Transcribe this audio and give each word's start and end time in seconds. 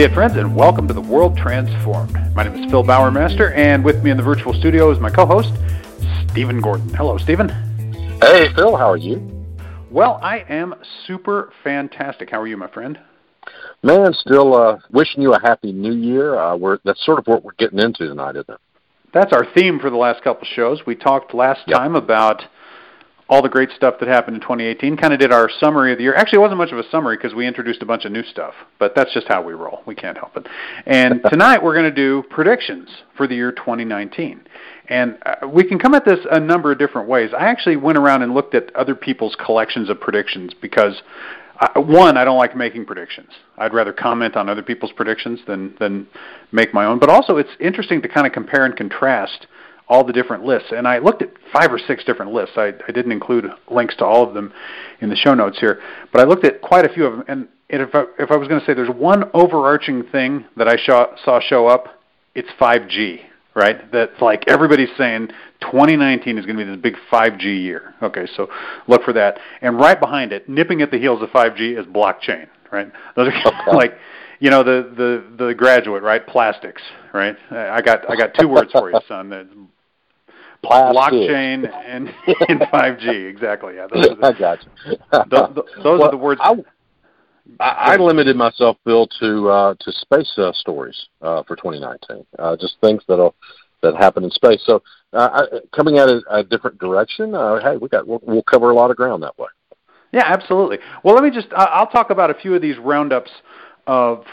It, 0.00 0.14
friends, 0.14 0.34
and 0.38 0.56
welcome 0.56 0.88
to 0.88 0.94
the 0.94 1.00
World 1.02 1.36
Transformed. 1.36 2.14
My 2.34 2.44
name 2.44 2.54
is 2.54 2.70
Phil 2.70 2.82
Bowermaster, 2.82 3.54
and 3.54 3.84
with 3.84 4.02
me 4.02 4.10
in 4.10 4.16
the 4.16 4.22
virtual 4.22 4.54
studio 4.54 4.90
is 4.90 4.98
my 4.98 5.10
co-host, 5.10 5.52
Stephen 6.30 6.58
Gordon. 6.62 6.88
Hello, 6.94 7.18
Stephen. 7.18 7.50
Hey, 8.22 8.48
Phil. 8.56 8.76
How 8.76 8.88
are 8.90 8.96
you? 8.96 9.30
Well, 9.90 10.18
I 10.22 10.38
am 10.48 10.74
super 11.06 11.52
fantastic. 11.62 12.30
How 12.30 12.40
are 12.40 12.46
you, 12.46 12.56
my 12.56 12.68
friend? 12.68 12.98
Man, 13.82 14.14
still 14.14 14.56
uh, 14.56 14.78
wishing 14.90 15.20
you 15.20 15.34
a 15.34 15.40
happy 15.42 15.70
New 15.70 15.92
Year. 15.94 16.34
Uh, 16.34 16.56
we're 16.56 16.78
that's 16.82 17.04
sort 17.04 17.18
of 17.18 17.26
what 17.26 17.44
we're 17.44 17.52
getting 17.58 17.78
into 17.78 18.08
tonight, 18.08 18.36
isn't 18.36 18.48
it? 18.48 18.60
That's 19.12 19.34
our 19.34 19.44
theme 19.54 19.78
for 19.78 19.90
the 19.90 19.98
last 19.98 20.24
couple 20.24 20.46
shows. 20.50 20.80
We 20.86 20.94
talked 20.94 21.34
last 21.34 21.60
Yep. 21.66 21.76
time 21.76 21.94
about 21.94 22.42
all 23.30 23.40
the 23.40 23.48
great 23.48 23.70
stuff 23.70 23.94
that 24.00 24.08
happened 24.08 24.34
in 24.34 24.42
2018. 24.42 24.96
Kind 24.96 25.14
of 25.14 25.20
did 25.20 25.32
our 25.32 25.48
summary 25.48 25.92
of 25.92 25.98
the 25.98 26.04
year. 26.04 26.14
Actually, 26.14 26.38
it 26.38 26.40
wasn't 26.40 26.58
much 26.58 26.72
of 26.72 26.78
a 26.78 26.90
summary 26.90 27.16
because 27.16 27.32
we 27.32 27.46
introduced 27.46 27.80
a 27.80 27.86
bunch 27.86 28.04
of 28.04 28.10
new 28.10 28.24
stuff, 28.24 28.54
but 28.80 28.92
that's 28.96 29.14
just 29.14 29.28
how 29.28 29.40
we 29.40 29.52
roll. 29.52 29.82
We 29.86 29.94
can't 29.94 30.18
help 30.18 30.36
it. 30.36 30.48
And 30.84 31.22
tonight 31.30 31.62
we're 31.62 31.74
going 31.74 31.88
to 31.88 31.94
do 31.94 32.24
predictions 32.28 32.88
for 33.16 33.28
the 33.28 33.36
year 33.36 33.52
2019. 33.52 34.42
And 34.88 35.16
uh, 35.24 35.46
we 35.46 35.62
can 35.62 35.78
come 35.78 35.94
at 35.94 36.04
this 36.04 36.18
a 36.28 36.40
number 36.40 36.72
of 36.72 36.78
different 36.80 37.08
ways. 37.08 37.30
I 37.32 37.44
actually 37.44 37.76
went 37.76 37.96
around 37.96 38.22
and 38.22 38.34
looked 38.34 38.56
at 38.56 38.74
other 38.74 38.96
people's 38.96 39.36
collections 39.36 39.88
of 39.88 40.00
predictions 40.00 40.52
because 40.60 41.00
uh, 41.60 41.80
one, 41.80 42.16
I 42.16 42.24
don't 42.24 42.38
like 42.38 42.56
making 42.56 42.86
predictions. 42.86 43.30
I'd 43.58 43.72
rather 43.72 43.92
comment 43.92 44.36
on 44.36 44.48
other 44.48 44.62
people's 44.62 44.92
predictions 44.92 45.38
than 45.46 45.76
than 45.78 46.08
make 46.50 46.74
my 46.74 46.86
own. 46.86 46.98
But 46.98 47.10
also, 47.10 47.36
it's 47.36 47.50
interesting 47.60 48.02
to 48.02 48.08
kind 48.08 48.26
of 48.26 48.32
compare 48.32 48.64
and 48.64 48.74
contrast 48.74 49.46
all 49.90 50.04
the 50.04 50.12
different 50.12 50.44
lists. 50.44 50.68
And 50.70 50.86
I 50.86 50.98
looked 50.98 51.20
at 51.20 51.30
five 51.52 51.72
or 51.72 51.78
six 51.78 52.04
different 52.04 52.32
lists. 52.32 52.54
I, 52.56 52.72
I 52.88 52.92
didn't 52.92 53.10
include 53.10 53.46
links 53.68 53.96
to 53.96 54.06
all 54.06 54.26
of 54.26 54.32
them 54.34 54.52
in 55.00 55.10
the 55.10 55.16
show 55.16 55.34
notes 55.34 55.58
here, 55.58 55.82
but 56.12 56.20
I 56.22 56.24
looked 56.24 56.44
at 56.44 56.62
quite 56.62 56.86
a 56.86 56.88
few 56.88 57.04
of 57.04 57.12
them. 57.12 57.24
And 57.28 57.48
if 57.68 57.92
I, 57.92 58.04
if 58.18 58.30
I 58.30 58.36
was 58.36 58.48
going 58.48 58.60
to 58.60 58.66
say 58.66 58.72
there's 58.72 58.88
one 58.88 59.24
overarching 59.34 60.04
thing 60.04 60.44
that 60.56 60.68
I 60.68 60.76
saw, 60.86 61.08
saw 61.24 61.40
show 61.40 61.66
up, 61.66 62.00
it's 62.34 62.48
5G. 62.58 63.24
Right? 63.52 63.90
That's 63.90 64.20
like 64.20 64.44
everybody's 64.46 64.96
saying 64.96 65.30
2019 65.60 66.38
is 66.38 66.46
going 66.46 66.56
to 66.56 66.64
be 66.64 66.70
this 66.70 66.80
big 66.80 66.94
5G 67.10 67.44
year. 67.60 67.94
Okay, 68.00 68.26
so 68.36 68.48
look 68.86 69.02
for 69.02 69.12
that. 69.14 69.40
And 69.60 69.76
right 69.76 69.98
behind 69.98 70.32
it, 70.32 70.48
nipping 70.48 70.82
at 70.82 70.92
the 70.92 70.98
heels 70.98 71.20
of 71.20 71.30
5G 71.30 71.76
is 71.76 71.84
blockchain. 71.84 72.46
Right? 72.70 72.92
Those 73.16 73.32
are 73.44 73.74
like 73.74 73.94
you 74.38 74.50
know 74.50 74.62
the 74.62 74.88
the 74.96 75.44
the 75.44 75.54
graduate 75.54 76.02
right 76.02 76.26
plastics 76.26 76.80
right 77.12 77.36
i 77.50 77.82
got 77.82 78.10
i 78.10 78.16
got 78.16 78.32
two 78.38 78.48
words 78.48 78.72
for 78.72 78.90
you 78.90 78.98
son 79.06 79.68
Plastic. 80.62 80.94
blockchain 80.94 81.72
and 81.86 82.08
and 82.48 82.60
5g 82.60 83.28
exactly 83.28 83.76
yeah 83.76 83.86
those 83.92 84.06
are 84.08 84.24
I 84.24 84.32
the, 84.32 84.38
got 84.38 84.58
you. 84.64 84.98
those, 85.30 85.64
those 85.82 85.98
Well, 85.98 86.04
are 86.04 86.10
the 86.10 86.16
words 86.16 86.40
I, 86.44 86.54
I, 87.58 87.94
I 87.94 87.96
limited 87.96 88.36
myself, 88.36 88.76
Bill, 88.84 89.08
to 89.20 89.48
uh, 89.48 89.74
to 89.80 89.92
space 89.92 90.30
uh, 90.38 90.52
stories 90.52 91.08
uh, 91.20 91.42
for 91.44 91.56
2019. 91.56 92.24
Uh, 92.38 92.56
just 92.56 92.76
things 92.80 93.02
that'll 93.08 93.34
that 93.82 93.96
happen 93.96 94.22
in 94.24 94.30
space. 94.30 94.60
So, 94.66 94.82
uh, 95.12 95.46
I, 95.52 95.58
coming 95.74 95.98
at 95.98 96.08
a, 96.08 96.22
a 96.30 96.44
different 96.44 96.78
direction. 96.78 97.34
Uh, 97.34 97.58
hey, 97.60 97.76
we 97.76 97.88
got 97.88 98.06
we'll, 98.06 98.20
we'll 98.22 98.42
cover 98.44 98.70
a 98.70 98.74
lot 98.74 98.90
of 98.90 98.96
ground 98.96 99.22
that 99.22 99.36
way. 99.38 99.48
Yeah, 100.12 100.24
absolutely. 100.26 100.78
Well, 101.02 101.14
let 101.14 101.24
me 101.24 101.30
just 101.30 101.48
I'll 101.56 101.86
talk 101.86 102.10
about 102.10 102.30
a 102.30 102.34
few 102.34 102.54
of 102.54 102.62
these 102.62 102.78
roundups 102.78 103.30
of 103.86 104.24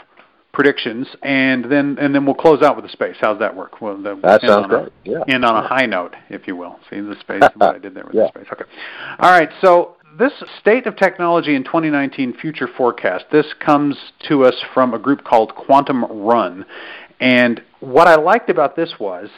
predictions, 0.62 1.06
and 1.22 1.64
then 1.66 1.96
and 2.00 2.12
then 2.12 2.26
we'll 2.26 2.34
close 2.34 2.62
out 2.62 2.74
with 2.74 2.84
the 2.84 2.90
space. 2.90 3.14
How's 3.20 3.38
that 3.38 3.54
work? 3.54 3.80
Well, 3.80 3.96
the, 3.96 4.16
That 4.22 4.40
sounds 4.40 4.50
on 4.50 4.64
a- 4.64 4.68
great. 4.68 4.92
Yeah. 5.04 5.18
end 5.34 5.44
on 5.44 5.54
a 5.64 5.66
high 5.66 5.86
note, 5.86 6.16
if 6.30 6.48
you 6.48 6.56
will. 6.56 6.80
See 6.90 7.00
the 7.00 7.14
space, 7.20 7.42
what 7.54 7.76
I 7.76 7.78
did 7.78 7.94
there 7.94 8.04
with 8.04 8.14
Yeah. 8.16 8.22
the 8.34 8.40
space. 8.40 8.46
Okay. 8.52 8.64
All 9.20 9.30
right. 9.30 9.50
So 9.60 9.94
this 10.18 10.32
state 10.60 10.88
of 10.88 10.96
technology 10.96 11.54
in 11.54 11.62
2019 11.62 12.32
future 12.40 12.66
forecast. 12.66 13.26
This 13.30 13.46
comes 13.64 13.96
to 14.28 14.44
us 14.44 14.56
from 14.74 14.94
a 14.94 14.98
group 14.98 15.22
called 15.22 15.54
Quantum 15.54 16.04
Run, 16.10 16.64
and 17.20 17.62
what 17.78 18.08
I 18.08 18.16
liked 18.16 18.50
about 18.50 18.74
this 18.74 18.94
was 18.98 19.28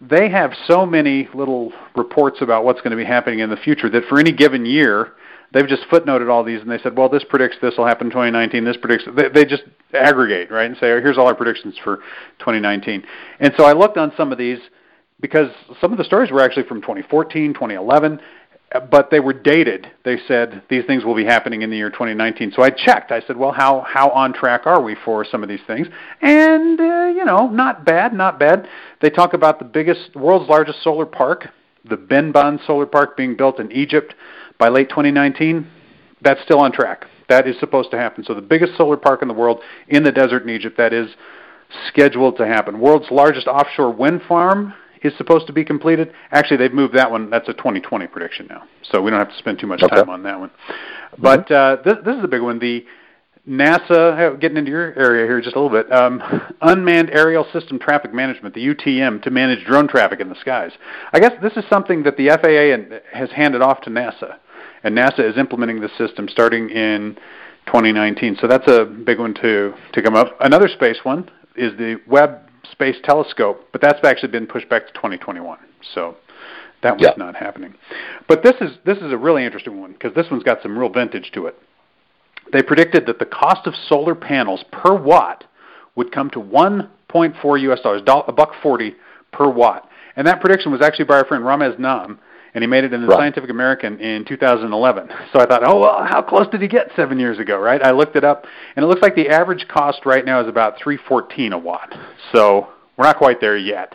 they 0.00 0.30
have 0.30 0.52
so 0.66 0.86
many 0.86 1.28
little 1.34 1.70
reports 1.94 2.38
about 2.40 2.64
what's 2.64 2.80
going 2.80 2.92
to 2.92 2.96
be 2.96 3.04
happening 3.04 3.40
in 3.40 3.50
the 3.50 3.58
future 3.58 3.90
that 3.90 4.04
for 4.08 4.18
any 4.18 4.32
given 4.32 4.64
year. 4.64 5.12
They've 5.54 5.68
just 5.68 5.82
footnoted 5.90 6.30
all 6.30 6.42
these, 6.44 6.62
and 6.62 6.70
they 6.70 6.78
said, 6.78 6.96
"Well, 6.96 7.10
this 7.10 7.24
predicts 7.28 7.58
this 7.60 7.74
will 7.76 7.84
happen 7.84 8.06
in 8.06 8.10
2019. 8.10 8.64
This 8.64 8.78
predicts." 8.78 9.04
They, 9.14 9.28
they 9.28 9.44
just 9.44 9.64
aggregate, 9.94 10.50
right, 10.50 10.66
and 10.66 10.76
say, 10.76 10.88
"Here's 11.00 11.18
all 11.18 11.26
our 11.26 11.34
predictions 11.34 11.76
for 11.82 11.98
2019." 12.38 13.04
And 13.40 13.54
so 13.56 13.64
I 13.64 13.72
looked 13.72 13.96
on 13.96 14.12
some 14.16 14.32
of 14.32 14.38
these, 14.38 14.58
because 15.20 15.50
some 15.80 15.92
of 15.92 15.98
the 15.98 16.04
stories 16.04 16.30
were 16.30 16.40
actually 16.40 16.64
from 16.64 16.80
2014, 16.80 17.54
2011, 17.54 18.20
uh, 18.74 18.80
but 18.80 19.10
they 19.10 19.20
were 19.20 19.32
dated. 19.32 19.86
They 20.04 20.18
said 20.26 20.62
these 20.68 20.84
things 20.84 21.04
will 21.04 21.14
be 21.14 21.24
happening 21.24 21.62
in 21.62 21.70
the 21.70 21.76
year 21.76 21.90
2019. 21.90 22.52
So 22.54 22.62
I 22.62 22.70
checked. 22.70 23.12
I 23.12 23.20
said, 23.20 23.36
well, 23.36 23.52
how 23.52 23.80
how 23.86 24.10
on 24.10 24.32
track 24.32 24.66
are 24.66 24.82
we 24.82 24.96
for 25.04 25.24
some 25.24 25.42
of 25.42 25.48
these 25.48 25.60
things? 25.66 25.86
And 26.20 26.80
uh, 26.80 27.12
you 27.14 27.24
know, 27.24 27.48
not 27.48 27.84
bad, 27.84 28.12
not 28.12 28.38
bad. 28.38 28.68
They 29.00 29.10
talk 29.10 29.34
about 29.34 29.58
the 29.58 29.64
biggest, 29.64 30.14
world's 30.16 30.48
largest 30.48 30.82
solar 30.82 31.06
park, 31.06 31.48
the 31.88 31.96
Benban 31.96 32.64
Solar 32.66 32.86
Park, 32.86 33.16
being 33.16 33.36
built 33.36 33.60
in 33.60 33.70
Egypt 33.72 34.14
by 34.58 34.68
late 34.68 34.88
2019. 34.88 35.66
That's 36.20 36.40
still 36.42 36.60
on 36.60 36.72
track. 36.72 37.06
That 37.32 37.48
is 37.48 37.58
supposed 37.60 37.90
to 37.92 37.96
happen. 37.96 38.22
So 38.24 38.34
the 38.34 38.42
biggest 38.42 38.76
solar 38.76 38.98
park 38.98 39.22
in 39.22 39.28
the 39.28 39.32
world 39.32 39.60
in 39.88 40.02
the 40.02 40.12
desert 40.12 40.42
in 40.42 40.50
Egypt. 40.50 40.76
That 40.76 40.92
is 40.92 41.08
scheduled 41.88 42.36
to 42.36 42.46
happen. 42.46 42.78
World's 42.78 43.10
largest 43.10 43.46
offshore 43.46 43.90
wind 43.90 44.20
farm 44.28 44.74
is 45.02 45.14
supposed 45.16 45.46
to 45.46 45.52
be 45.54 45.64
completed. 45.64 46.12
Actually, 46.30 46.58
they've 46.58 46.74
moved 46.74 46.94
that 46.94 47.10
one. 47.10 47.30
That's 47.30 47.48
a 47.48 47.54
2020 47.54 48.06
prediction 48.08 48.46
now, 48.50 48.64
so 48.82 49.00
we 49.00 49.10
don't 49.10 49.18
have 49.18 49.30
to 49.30 49.38
spend 49.38 49.58
too 49.60 49.66
much 49.66 49.82
Okay. 49.82 49.96
time 49.96 50.10
on 50.10 50.22
that 50.24 50.38
one. 50.38 50.50
But 51.16 51.50
uh, 51.50 51.78
this, 51.82 51.94
this 52.04 52.18
is 52.18 52.22
a 52.22 52.28
big 52.28 52.42
one. 52.42 52.58
The 52.58 52.84
NASA, 53.48 54.38
getting 54.38 54.58
into 54.58 54.70
your 54.70 54.92
area 54.98 55.24
here 55.26 55.40
just 55.40 55.56
a 55.56 55.60
little 55.60 55.82
bit, 55.82 55.90
um, 55.90 56.22
unmanned 56.60 57.08
aerial 57.14 57.46
system 57.50 57.78
traffic 57.78 58.12
management, 58.12 58.54
the 58.54 58.60
UTM, 58.74 59.22
to 59.22 59.30
manage 59.30 59.64
drone 59.64 59.88
traffic 59.88 60.20
in 60.20 60.28
the 60.28 60.36
skies. 60.38 60.72
I 61.14 61.18
guess 61.18 61.32
this 61.42 61.54
is 61.56 61.64
something 61.70 62.02
that 62.02 62.18
the 62.18 62.28
FAA 62.28 62.74
and- 62.74 63.00
has 63.10 63.30
handed 63.30 63.62
off 63.62 63.80
to 63.80 63.90
NASA, 63.90 64.36
and 64.84 64.96
NASA 64.96 65.20
is 65.20 65.36
implementing 65.38 65.80
the 65.80 65.88
system 65.96 66.28
starting 66.28 66.70
in 66.70 67.16
2019. 67.66 68.38
So 68.40 68.46
that's 68.46 68.66
a 68.68 68.84
big 68.84 69.18
one 69.18 69.34
to 69.34 69.74
to 69.92 70.02
come 70.02 70.14
up. 70.14 70.36
Another 70.40 70.68
space 70.68 70.98
one 71.04 71.30
is 71.56 71.76
the 71.78 72.00
Webb 72.06 72.40
Space 72.70 72.96
Telescope, 73.04 73.68
but 73.72 73.80
that's 73.80 74.02
actually 74.04 74.30
been 74.30 74.46
pushed 74.46 74.68
back 74.68 74.86
to 74.86 74.92
2021. 74.94 75.58
So 75.94 76.16
that 76.82 76.92
one's 76.92 77.02
Yeah. 77.02 77.12
not 77.16 77.36
happening. 77.36 77.74
But 78.26 78.42
this 78.42 78.54
is 78.60 78.78
this 78.84 78.98
is 78.98 79.12
a 79.12 79.16
really 79.18 79.44
interesting 79.44 79.80
one 79.80 79.92
because 79.92 80.14
this 80.14 80.30
one's 80.30 80.42
got 80.42 80.62
some 80.62 80.78
real 80.78 80.88
vintage 80.88 81.30
to 81.32 81.46
it. 81.46 81.58
They 82.52 82.62
predicted 82.62 83.06
that 83.06 83.18
the 83.18 83.24
cost 83.26 83.66
of 83.66 83.74
solar 83.76 84.14
panels 84.14 84.64
per 84.72 84.94
watt 84.94 85.44
would 85.94 86.10
come 86.10 86.30
to 86.30 86.40
1.4 86.40 87.60
U.S. 87.60 87.80
dollars, 87.80 88.02
a 88.06 88.32
buck 88.32 88.54
forty 88.62 88.96
per 89.30 89.48
watt, 89.48 89.88
and 90.16 90.26
that 90.26 90.40
prediction 90.40 90.72
was 90.72 90.80
actually 90.80 91.04
by 91.04 91.16
our 91.18 91.24
friend 91.24 91.44
Ramez 91.44 91.78
Naam, 91.78 92.18
and 92.54 92.62
he 92.62 92.68
made 92.68 92.84
it 92.84 92.92
in 92.92 93.00
the 93.00 93.08
Right. 93.08 93.18
Scientific 93.18 93.50
American 93.50 93.98
in 94.00 94.24
2011. 94.24 95.08
So 95.32 95.40
I 95.40 95.46
thought, 95.46 95.62
oh 95.66 95.80
well, 95.80 96.04
how 96.04 96.22
close 96.22 96.46
did 96.48 96.60
he 96.60 96.68
get 96.68 96.90
seven 96.94 97.18
years 97.18 97.38
ago, 97.38 97.58
right? 97.58 97.82
I 97.82 97.92
looked 97.92 98.16
it 98.16 98.24
up, 98.24 98.46
and 98.76 98.84
it 98.84 98.86
looks 98.88 99.02
like 99.02 99.14
the 99.14 99.28
average 99.28 99.66
cost 99.68 100.04
right 100.04 100.24
now 100.24 100.40
is 100.40 100.48
about 100.48 100.78
314 100.78 101.52
a 101.52 101.58
watt. 101.58 101.94
So 102.32 102.68
we're 102.96 103.04
not 103.04 103.16
quite 103.16 103.40
there 103.40 103.56
yet, 103.56 103.94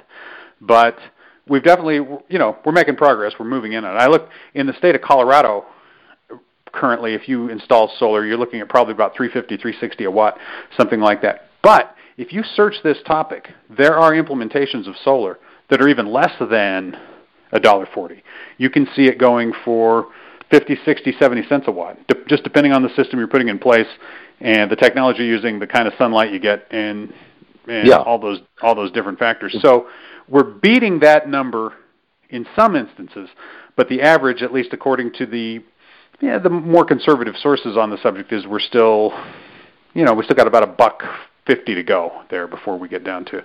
but 0.59 0.97
we've 1.47 1.63
definitely, 1.63 1.95
you 2.29 2.39
know, 2.39 2.57
we're 2.65 2.71
making 2.71 2.95
progress. 2.95 3.33
We're 3.39 3.45
moving 3.45 3.73
in 3.73 3.85
on 3.85 3.95
it. 3.95 3.99
I 3.99 4.07
look 4.07 4.29
in 4.53 4.67
the 4.67 4.73
state 4.73 4.95
of 4.95 5.01
Colorado 5.01 5.65
currently 6.73 7.13
if 7.13 7.27
you 7.27 7.49
install 7.49 7.91
solar 7.97 8.25
you're 8.25 8.37
looking 8.37 8.59
at 8.59 8.69
probably 8.69 8.93
about 8.93 9.15
350 9.15 9.55
360 9.57 10.03
a 10.03 10.11
watt 10.11 10.37
something 10.75 10.99
like 10.99 11.21
that 11.21 11.49
but 11.63 11.95
if 12.17 12.33
you 12.33 12.43
search 12.43 12.75
this 12.83 12.97
topic 13.05 13.49
there 13.75 13.97
are 13.97 14.11
implementations 14.11 14.87
of 14.87 14.95
solar 15.03 15.39
that 15.69 15.81
are 15.81 15.87
even 15.87 16.11
less 16.11 16.31
than 16.49 16.95
a 17.51 17.59
dollar 17.59 17.87
40 17.93 18.21
you 18.57 18.69
can 18.69 18.87
see 18.95 19.05
it 19.05 19.17
going 19.17 19.53
for 19.65 20.07
50 20.51 20.77
60 20.85 21.13
70 21.19 21.43
cents 21.47 21.65
a 21.67 21.71
watt. 21.71 21.97
De- 22.07 22.25
just 22.29 22.43
depending 22.43 22.71
on 22.71 22.81
the 22.83 22.89
system 22.95 23.19
you're 23.19 23.27
putting 23.27 23.49
in 23.49 23.59
place 23.59 23.87
and 24.39 24.71
the 24.71 24.75
technology 24.75 25.23
you're 25.25 25.35
using 25.35 25.59
the 25.59 25.67
kind 25.67 25.87
of 25.87 25.93
sunlight 25.97 26.31
you 26.31 26.39
get 26.39 26.67
and 26.71 27.13
and 27.67 27.87
Yeah. 27.87 27.97
all 27.97 28.17
those 28.19 28.39
all 28.61 28.75
those 28.75 28.91
different 28.91 29.19
factors. 29.19 29.55
So 29.61 29.87
we're 30.29 30.43
beating 30.43 30.99
that 31.01 31.27
number 31.29 31.73
in 32.29 32.45
some 32.55 32.75
instances 32.75 33.29
but 33.75 33.87
the 33.89 34.01
average 34.01 34.41
at 34.41 34.51
least 34.53 34.69
according 34.73 35.13
to 35.13 35.25
the 35.25 35.61
yeah, 36.19 36.39
the 36.39 36.49
more 36.49 36.83
conservative 36.83 37.35
sources 37.37 37.77
on 37.77 37.89
the 37.91 37.97
subject 38.01 38.31
is 38.33 38.47
we're 38.47 38.59
still, 38.59 39.13
you 39.93 40.03
know, 40.03 40.13
we 40.13 40.23
still 40.23 40.35
got 40.35 40.47
about 40.47 40.63
a 40.63 40.67
buck 40.67 41.03
fifty 41.47 41.73
to 41.73 41.83
go 41.83 42.23
there 42.29 42.47
before 42.47 42.77
we 42.77 42.87
get 42.87 43.03
down 43.03 43.25
to 43.25 43.43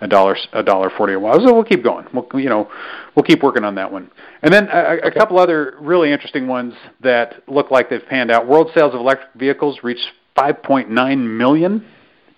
a 0.00 0.08
dollar 0.08 0.36
a 0.52 0.62
dollar 0.62 0.90
forty 0.96 1.12
a 1.12 1.20
while. 1.20 1.38
So 1.44 1.52
we'll 1.52 1.64
keep 1.64 1.82
going. 1.82 2.06
We'll 2.14 2.40
you 2.40 2.48
know, 2.48 2.70
we'll 3.14 3.24
keep 3.24 3.42
working 3.42 3.64
on 3.64 3.74
that 3.74 3.92
one. 3.92 4.10
And 4.42 4.54
then 4.54 4.68
a, 4.72 5.08
a 5.08 5.10
couple 5.10 5.38
other 5.38 5.76
really 5.80 6.12
interesting 6.12 6.46
ones 6.46 6.74
that 7.00 7.42
look 7.48 7.70
like 7.70 7.90
they've 7.90 8.06
panned 8.08 8.30
out. 8.30 8.46
World 8.46 8.70
sales 8.74 8.94
of 8.94 9.00
electric 9.00 9.34
vehicles 9.34 9.80
reached 9.82 10.06
5.9 10.38 10.88
million 11.36 11.84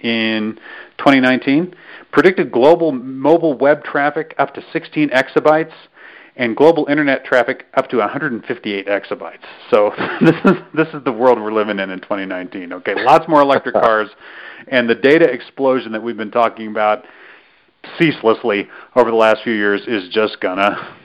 in 0.00 0.59
2019. 0.99 1.75
Predicted 2.11 2.50
global 2.50 2.93
mobile 2.93 3.56
web 3.56 3.85
traffic 3.85 4.35
up 4.38 4.55
to 4.55 4.62
16 4.73 5.11
exabytes 5.11 5.73
and 6.37 6.56
global 6.56 6.87
internet 6.87 7.25
traffic 7.25 7.67
up 7.75 7.88
to 7.90 7.99
158 7.99 8.87
exabytes. 8.87 9.44
So 9.70 9.93
this 10.20 10.37
is 10.44 10.62
this 10.75 10.88
is 10.88 11.05
the 11.05 11.12
world 11.12 11.40
we're 11.40 11.52
living 11.52 11.79
in 11.79 11.90
in 11.90 12.00
2019. 12.00 12.73
Okay, 12.73 12.94
lots 12.96 13.29
more 13.29 13.43
electric 13.43 13.75
cars, 13.82 14.08
and 14.69 14.88
the 14.88 14.94
data 14.94 15.31
explosion 15.31 15.93
that 15.93 16.02
we've 16.02 16.17
been 16.17 16.31
talking 16.31 16.69
about 16.69 17.05
ceaselessly 17.99 18.69
over 18.94 19.11
the 19.11 19.17
last 19.17 19.43
few 19.43 19.52
years 19.52 19.82
is 19.87 20.08
just 20.08 20.40
gonna 20.40 20.96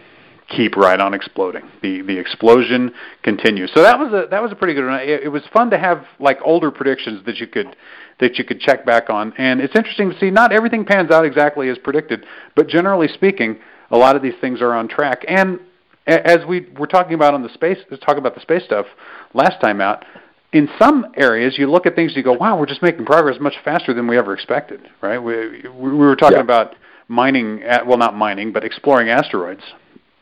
keep 0.49 0.77
right 0.77 0.99
on 0.99 1.13
exploding. 1.13 1.69
The 1.81 2.01
the 2.01 2.17
explosion 2.17 2.91
continues. 3.23 3.71
So 3.73 3.81
that 3.81 3.99
was 3.99 4.13
a 4.13 4.27
that 4.29 4.41
was 4.41 4.51
a 4.51 4.55
pretty 4.55 4.73
good 4.73 4.85
one. 4.85 5.01
It, 5.01 5.23
it 5.23 5.29
was 5.29 5.43
fun 5.53 5.69
to 5.71 5.77
have 5.77 6.05
like 6.19 6.39
older 6.43 6.71
predictions 6.71 7.25
that 7.25 7.37
you 7.37 7.47
could 7.47 7.75
that 8.19 8.37
you 8.37 8.45
could 8.45 8.59
check 8.59 8.85
back 8.85 9.09
on, 9.09 9.33
and 9.37 9.59
it's 9.59 9.75
interesting 9.75 10.09
to 10.11 10.19
see 10.19 10.31
not 10.31 10.51
everything 10.51 10.85
pans 10.85 11.11
out 11.11 11.25
exactly 11.25 11.69
as 11.69 11.77
predicted, 11.77 12.25
but 12.55 12.67
generally 12.67 13.07
speaking, 13.07 13.59
a 13.91 13.97
lot 13.97 14.15
of 14.15 14.21
these 14.21 14.33
things 14.41 14.61
are 14.61 14.73
on 14.73 14.87
track. 14.87 15.23
And 15.27 15.59
as 16.05 16.39
we 16.47 16.67
were 16.77 16.87
talking 16.87 17.13
about 17.13 17.33
on 17.33 17.43
the 17.43 17.49
space 17.49 17.77
talking 18.01 18.19
about 18.19 18.35
the 18.35 18.41
space 18.41 18.63
stuff 18.63 18.85
last 19.33 19.59
time 19.61 19.81
out, 19.81 20.05
in 20.53 20.69
some 20.79 21.07
areas 21.15 21.57
you 21.57 21.69
look 21.69 21.85
at 21.85 21.95
things 21.95 22.11
and 22.11 22.17
you 22.17 22.23
go, 22.23 22.33
wow, 22.33 22.57
we're 22.57 22.65
just 22.65 22.81
making 22.81 23.05
progress 23.05 23.37
much 23.39 23.55
faster 23.63 23.93
than 23.93 24.07
we 24.07 24.17
ever 24.17 24.33
expected, 24.33 24.81
right? 25.01 25.19
We 25.19 25.63
we 25.69 25.91
were 25.91 26.15
talking 26.15 26.37
yeah. 26.37 26.43
about 26.43 26.75
mining, 27.07 27.61
well, 27.85 27.97
not 27.97 28.15
mining, 28.15 28.51
but 28.51 28.63
exploring 28.63 29.09
asteroids 29.09 29.63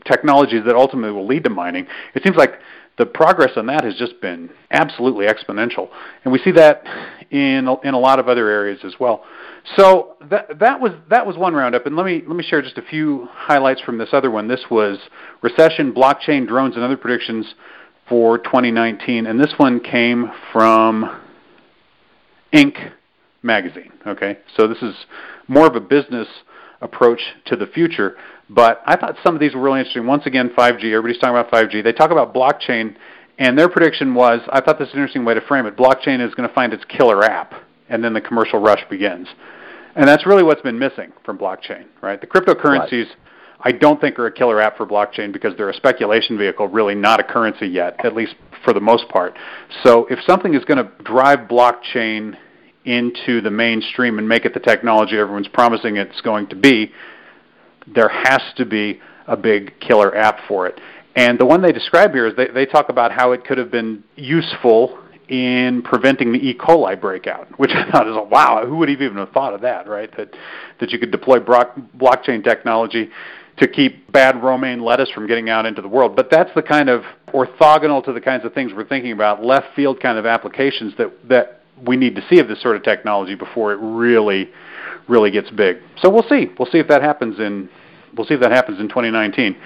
technologies 0.05 0.63
that 0.65 0.75
ultimately 0.75 1.11
will 1.11 1.27
lead 1.27 1.43
to 1.43 1.49
mining, 1.49 1.87
it 2.13 2.23
seems 2.23 2.35
like 2.35 2.59
the 2.97 3.05
progress 3.05 3.51
on 3.57 3.65
that 3.65 3.83
has 3.83 3.95
just 3.95 4.21
been 4.21 4.49
absolutely 4.71 5.25
exponential, 5.25 5.89
and 6.23 6.31
we 6.31 6.39
see 6.39 6.51
that 6.51 6.83
in 7.29 7.67
in 7.83 7.93
a 7.93 7.99
lot 7.99 8.19
of 8.19 8.29
other 8.29 8.49
areas 8.49 8.79
as 8.85 8.93
well. 8.99 9.25
So 9.75 10.15
that 10.29 10.59
that 10.59 10.79
was 10.79 10.93
that 11.09 11.25
was 11.25 11.37
one 11.37 11.53
roundup, 11.53 11.85
and 11.85 11.95
let 11.95 12.05
me 12.05 12.23
let 12.25 12.37
me 12.37 12.43
share 12.43 12.61
just 12.61 12.77
a 12.77 12.81
few 12.81 13.27
highlights 13.31 13.81
from 13.81 13.97
this 13.97 14.09
other 14.13 14.31
one. 14.31 14.47
This 14.47 14.63
was 14.71 14.97
recession, 15.41 15.93
blockchain, 15.93 16.47
drones, 16.47 16.75
and 16.75 16.83
other 16.83 16.97
predictions 16.97 17.53
for 18.07 18.37
2019, 18.37 19.25
and 19.25 19.39
this 19.39 19.53
one 19.57 19.79
came 19.79 20.31
from 20.53 21.19
Inc. 22.53 22.91
magazine. 23.43 23.91
Okay, 24.07 24.37
so 24.55 24.67
this 24.67 24.81
is 24.81 24.95
more 25.47 25.67
of 25.67 25.75
a 25.75 25.81
business 25.81 26.27
approach 26.85 27.19
to 27.45 27.55
the 27.55 27.67
future. 27.67 28.15
But 28.49 28.81
I 28.85 28.95
thought 28.95 29.15
some 29.23 29.35
of 29.35 29.41
these 29.41 29.53
were 29.53 29.61
really 29.61 29.79
interesting. 29.79 30.05
Once 30.05 30.25
again, 30.25 30.51
5G. 30.57 30.85
Everybody's 30.85 31.17
talking 31.17 31.35
about 31.35 31.51
5G. 31.51 31.83
They 31.83 31.91
talk 31.91 32.11
about 32.11 32.33
blockchain, 32.33 32.95
and 33.37 33.57
their 33.57 33.67
prediction 33.67 34.13
was 34.13 34.41
I 34.49 34.61
thought 34.61 34.79
this 34.79 34.89
is 34.89 34.93
an 34.93 34.99
interesting 34.99 35.25
way 35.25 35.33
to 35.33 35.41
frame 35.41 35.65
it. 35.65 35.75
Blockchain 35.75 36.25
is 36.25 36.33
going 36.35 36.47
to 36.47 36.55
find 36.55 36.71
its 36.71 36.83
killer 36.85 37.23
app, 37.23 37.53
and 37.89 38.03
then 38.03 38.13
the 38.13 38.21
commercial 38.21 38.59
rush 38.59 38.83
begins. 38.89 39.27
And 39.95 40.07
that's 40.07 40.25
really 40.25 40.43
what's 40.43 40.61
been 40.61 40.77
missing 40.77 41.13
from 41.23 41.37
blockchain, 41.37 41.85
right? 42.01 42.19
The 42.19 42.27
cryptocurrencies, 42.27 43.07
right. 43.07 43.17
I 43.61 43.71
don't 43.71 43.99
think 43.99 44.19
are 44.19 44.27
a 44.27 44.31
killer 44.31 44.61
app 44.61 44.77
for 44.77 44.85
blockchain 44.85 45.31
because 45.31 45.55
they're 45.57 45.69
a 45.69 45.73
speculation 45.73 46.37
vehicle, 46.37 46.67
really 46.67 46.95
not 46.95 47.19
a 47.19 47.23
currency 47.23 47.67
yet, 47.67 47.95
at 48.05 48.13
least 48.13 48.35
for 48.63 48.73
the 48.73 48.81
most 48.81 49.07
part. 49.09 49.37
So 49.83 50.05
if 50.09 50.19
something 50.27 50.53
is 50.53 50.65
going 50.65 50.85
to 50.85 50.91
drive 51.03 51.47
blockchain 51.47 52.35
into 52.85 53.41
the 53.41 53.51
mainstream 53.51 54.19
and 54.19 54.27
make 54.27 54.45
it 54.45 54.53
the 54.53 54.59
technology 54.59 55.17
everyone's 55.17 55.47
promising 55.47 55.97
it's 55.97 56.21
going 56.21 56.47
to 56.47 56.55
be, 56.55 56.91
there 57.87 58.09
has 58.09 58.41
to 58.57 58.65
be 58.65 58.99
a 59.27 59.35
big 59.35 59.79
killer 59.79 60.15
app 60.15 60.39
for 60.47 60.67
it. 60.67 60.79
And 61.15 61.39
the 61.39 61.45
one 61.45 61.61
they 61.61 61.71
describe 61.71 62.11
here 62.11 62.27
is 62.27 62.35
they, 62.35 62.47
they 62.47 62.65
talk 62.65 62.89
about 62.89 63.11
how 63.11 63.31
it 63.31 63.45
could 63.45 63.57
have 63.57 63.71
been 63.71 64.03
useful 64.15 64.99
in 65.29 65.81
preventing 65.81 66.31
the 66.33 66.39
E. 66.39 66.53
coli 66.53 66.99
breakout, 66.99 67.47
which 67.59 67.71
I 67.71 67.89
thought 67.91 68.07
is 68.07 68.15
wow. 68.29 68.65
Who 68.65 68.77
would 68.77 68.89
have 68.89 69.01
even 69.01 69.17
have 69.17 69.31
thought 69.31 69.53
of 69.53 69.61
that, 69.61 69.87
right? 69.87 70.15
That 70.17 70.35
that 70.79 70.91
you 70.91 70.99
could 70.99 71.11
deploy 71.11 71.39
blockchain 71.39 72.43
technology 72.43 73.09
to 73.57 73.67
keep 73.67 74.11
bad 74.11 74.43
romaine 74.43 74.81
lettuce 74.81 75.09
from 75.11 75.27
getting 75.27 75.49
out 75.49 75.65
into 75.65 75.81
the 75.81 75.87
world. 75.87 76.15
But 76.15 76.29
that's 76.29 76.53
the 76.55 76.61
kind 76.61 76.89
of 76.89 77.03
orthogonal 77.29 78.03
to 78.03 78.11
the 78.11 78.19
kinds 78.19 78.43
of 78.43 78.53
things 78.53 78.73
we're 78.75 78.85
thinking 78.85 79.13
about, 79.13 79.41
left 79.41 79.67
field 79.75 80.01
kind 80.01 80.17
of 80.17 80.25
applications 80.25 80.93
that 80.97 81.11
that 81.29 81.61
we 81.85 81.97
need 81.97 82.15
to 82.15 82.21
see 82.29 82.39
of 82.39 82.47
this 82.47 82.61
sort 82.61 82.75
of 82.75 82.83
technology 82.83 83.35
before 83.35 83.73
it 83.73 83.77
really, 83.77 84.49
really 85.07 85.31
gets 85.31 85.49
big. 85.49 85.77
So 86.01 86.09
we'll 86.09 86.27
see. 86.29 86.47
We'll 86.57 86.69
see 86.71 86.79
if 86.79 86.87
that 86.87 87.01
happens 87.01 87.39
in 87.39 87.69
we'll 88.15 88.25
see 88.25 88.33
if 88.33 88.41
that 88.41 88.51
happens 88.51 88.79
in 88.79 88.87
2019. 88.87 89.57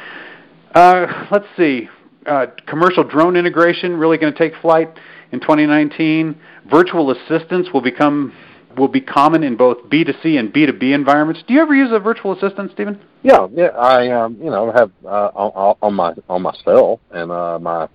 Uh, 0.73 1.27
let's 1.31 1.45
see. 1.57 1.89
Uh, 2.25 2.47
commercial 2.67 3.03
drone 3.03 3.35
integration 3.35 3.95
really 3.95 4.17
going 4.17 4.33
to 4.33 4.38
take 4.38 4.59
flight 4.61 4.89
in 5.31 5.39
2019. 5.39 6.39
Virtual 6.69 7.11
assistants 7.11 7.69
will 7.73 7.81
become 7.81 8.33
will 8.77 8.88
be 8.88 9.01
common 9.01 9.44
in 9.44 9.57
both 9.57 9.77
B2C 9.89 10.39
and 10.39 10.53
B2B 10.53 10.94
environments. 10.94 11.44
Do 11.47 11.53
you 11.53 11.61
ever 11.61 11.73
use 11.73 11.89
a 11.91 12.00
virtual 12.00 12.33
assistant, 12.33 12.71
Stephen? 12.71 13.01
Yeah, 13.23 13.47
yeah. 13.53 13.67
I 13.67 14.09
um, 14.11 14.38
you 14.41 14.50
know 14.50 14.71
have 14.71 14.91
uh, 15.06 15.31
on, 15.35 15.75
on 15.81 15.94
my 15.94 16.13
on 16.29 16.41
my 16.41 16.56
cell 16.63 17.00
and 17.11 17.31
uh, 17.31 17.59
my 17.59 17.88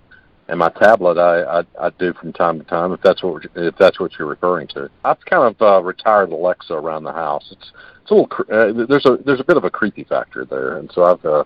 and 0.49 0.59
my 0.59 0.69
tablet 0.71 1.19
I, 1.19 1.61
I 1.61 1.87
I 1.87 1.91
do 1.99 2.13
from 2.15 2.33
time 2.33 2.59
to 2.59 2.65
time 2.65 2.93
if 2.93 3.01
that's 3.01 3.23
what 3.23 3.45
if 3.55 3.77
that's 3.77 3.99
what 3.99 4.13
you're 4.19 4.29
referring 4.29 4.69
to. 4.69 4.91
I've 5.05 5.25
kind 5.25 5.43
of 5.45 5.63
uh, 5.63 5.83
retired 5.83 6.31
Alexa 6.33 6.75
around 6.75 7.05
the 7.05 7.13
house. 7.13 7.49
It's 7.51 7.73
it's 8.03 8.11
a 8.11 8.15
little 8.15 8.31
uh, 8.51 8.87
there's 8.87 9.07
a 9.07 9.19
there's 9.25 9.41
a 9.41 9.45
bit 9.45 9.57
of 9.57 9.65
a 9.65 9.71
creepy 9.71 10.05
factor 10.05 10.45
there, 10.45 10.79
and 10.79 10.91
so 10.93 11.05
I've 11.05 11.25
uh, 11.25 11.45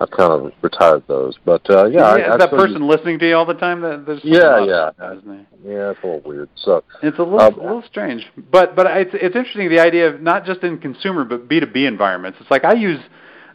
I've 0.00 0.10
kind 0.10 0.32
of 0.32 0.52
retired 0.62 1.04
those. 1.06 1.38
But 1.44 1.68
uh, 1.68 1.86
yeah, 1.86 2.16
yeah 2.16 2.26
I, 2.26 2.32
is 2.32 2.38
that 2.38 2.50
person 2.50 2.88
listening 2.88 3.18
to 3.18 3.28
you 3.28 3.36
all 3.36 3.44
the 3.44 3.54
time? 3.54 3.82
That 3.82 4.06
there's 4.06 4.20
yeah, 4.24 4.64
yeah, 4.64 4.90
yeah. 4.98 5.90
It's 5.90 6.02
a 6.02 6.06
little 6.06 6.22
weird. 6.24 6.48
So 6.56 6.82
it's 7.02 7.18
a 7.18 7.22
little 7.22 7.40
um, 7.40 7.54
a 7.54 7.62
little 7.62 7.82
strange, 7.82 8.26
but 8.50 8.74
but 8.74 8.86
it's 8.86 9.10
it's 9.12 9.36
interesting 9.36 9.68
the 9.68 9.80
idea 9.80 10.08
of 10.08 10.22
not 10.22 10.46
just 10.46 10.62
in 10.62 10.78
consumer 10.78 11.24
but 11.24 11.48
B 11.48 11.60
two 11.60 11.66
B 11.66 11.84
environments. 11.84 12.38
It's 12.40 12.50
like 12.50 12.64
I 12.64 12.72
use, 12.72 13.00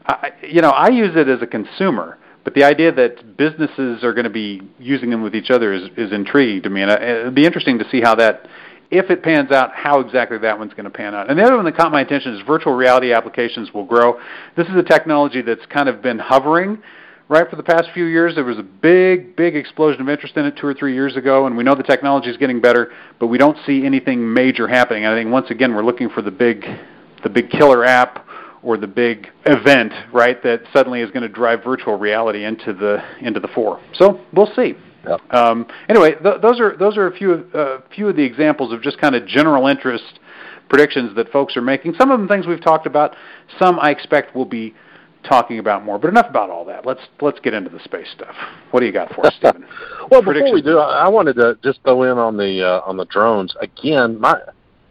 I, 0.05 0.33
you 0.47 0.61
know, 0.61 0.69
I 0.69 0.89
use 0.89 1.15
it 1.15 1.27
as 1.27 1.41
a 1.41 1.47
consumer 1.47 2.19
but 2.45 2.53
the 2.53 2.63
idea 2.63 2.91
that 2.91 3.35
businesses 3.35 4.03
are 4.03 4.13
going 4.13 4.25
to 4.25 4.29
be 4.29 4.61
using 4.79 5.09
them 5.09 5.23
with 5.23 5.35
each 5.35 5.49
other 5.49 5.73
is, 5.73 5.89
is 5.97 6.13
intriguing 6.13 6.61
to 6.61 6.69
me, 6.69 6.83
and 6.83 6.91
it'd 6.91 7.35
be 7.35 7.43
interesting 7.43 7.79
to 7.79 7.89
see 7.89 8.01
how 8.01 8.13
that, 8.15 8.47
if 8.91 9.09
it 9.09 9.23
pans 9.23 9.51
out, 9.51 9.71
how 9.73 9.99
exactly 9.99 10.37
that 10.37 10.57
one's 10.57 10.71
going 10.73 10.85
to 10.85 10.91
pan 10.91 11.15
out. 11.15 11.27
And 11.27 11.39
the 11.39 11.43
other 11.43 11.55
one 11.55 11.65
that 11.65 11.75
caught 11.75 11.91
my 11.91 12.01
attention 12.01 12.35
is 12.35 12.41
virtual 12.45 12.73
reality 12.73 13.11
applications 13.11 13.73
will 13.73 13.83
grow. 13.83 14.21
This 14.55 14.67
is 14.67 14.75
a 14.75 14.83
technology 14.83 15.41
that's 15.41 15.65
kind 15.65 15.89
of 15.89 16.03
been 16.03 16.19
hovering 16.19 16.83
right 17.29 17.49
for 17.49 17.55
the 17.55 17.63
past 17.63 17.89
few 17.95 18.05
years. 18.05 18.35
There 18.35 18.43
was 18.43 18.59
a 18.59 18.63
big, 18.63 19.35
big 19.35 19.55
explosion 19.55 20.01
of 20.01 20.09
interest 20.09 20.37
in 20.37 20.45
it 20.45 20.55
two 20.55 20.67
or 20.67 20.75
three 20.75 20.93
years 20.93 21.15
ago, 21.15 21.47
and 21.47 21.57
we 21.57 21.63
know 21.63 21.73
the 21.73 21.81
technology 21.81 22.29
is 22.29 22.37
getting 22.37 22.61
better, 22.61 22.91
but 23.19 23.25
we 23.25 23.39
don't 23.39 23.57
see 23.65 23.83
anything 23.87 24.33
major 24.33 24.67
happening. 24.67 25.07
I 25.07 25.15
think 25.15 25.31
once 25.31 25.49
again 25.49 25.73
we're 25.73 25.83
looking 25.83 26.09
for 26.09 26.21
the 26.21 26.29
big, 26.29 26.63
the 27.23 27.29
big 27.29 27.49
killer 27.49 27.83
app 27.83 28.24
or 28.65 28.77
the 28.77 28.87
big 28.87 29.29
event, 29.45 29.93
right, 30.11 30.41
that 30.43 30.63
suddenly 30.73 31.01
is 31.01 31.11
going 31.11 31.23
to 31.23 31.29
drive 31.29 31.63
virtual 31.63 31.97
reality 31.97 32.43
into 32.43 32.73
the 32.73 33.01
into 33.21 33.39
the 33.39 33.47
fore. 33.47 33.79
So 33.93 34.19
we'll 34.33 34.51
see. 34.55 34.75
Um, 35.29 35.67
anyway, 35.87 36.15
th- 36.21 36.41
those 36.41 36.59
are 36.59 36.75
those 36.75 36.97
are 36.97 37.07
a 37.07 37.15
few 37.15 37.47
a 37.53 37.57
uh, 37.57 37.81
few 37.93 38.09
of 38.09 38.15
the 38.15 38.23
examples 38.23 38.73
of 38.73 38.81
just 38.81 38.99
kind 38.99 39.15
of 39.15 39.27
general 39.27 39.67
interest 39.67 40.19
predictions 40.67 41.15
that 41.15 41.31
folks 41.31 41.55
are 41.55 41.61
making. 41.61 41.93
Some 41.97 42.09
of 42.11 42.19
them 42.19 42.27
things 42.27 42.47
we've 42.47 42.63
talked 42.63 42.87
about. 42.87 43.15
Some 43.59 43.79
I 43.79 43.91
expect 43.91 44.35
will 44.35 44.45
be 44.45 44.73
talking 45.23 45.59
about 45.59 45.83
more. 45.83 45.99
But 45.99 46.09
enough 46.09 46.27
about 46.29 46.49
all 46.49 46.65
that. 46.65 46.85
Let's 46.85 47.01
let's 47.21 47.39
get 47.39 47.53
into 47.53 47.69
the 47.69 47.83
space 47.83 48.07
stuff. 48.15 48.35
What 48.71 48.79
do 48.79 48.87
you 48.87 48.91
got 48.91 49.13
for 49.13 49.25
us, 49.25 49.35
Stephen? 49.37 49.65
well, 50.11 50.21
before 50.21 50.53
we 50.53 50.61
do, 50.61 50.79
I 50.79 51.07
wanted 51.07 51.35
to 51.35 51.57
just 51.63 51.83
go 51.83 52.03
in 52.03 52.17
on 52.17 52.37
the 52.37 52.65
uh, 52.65 52.81
on 52.85 52.97
the 52.97 53.05
drones 53.05 53.55
again. 53.61 54.19
My 54.19 54.39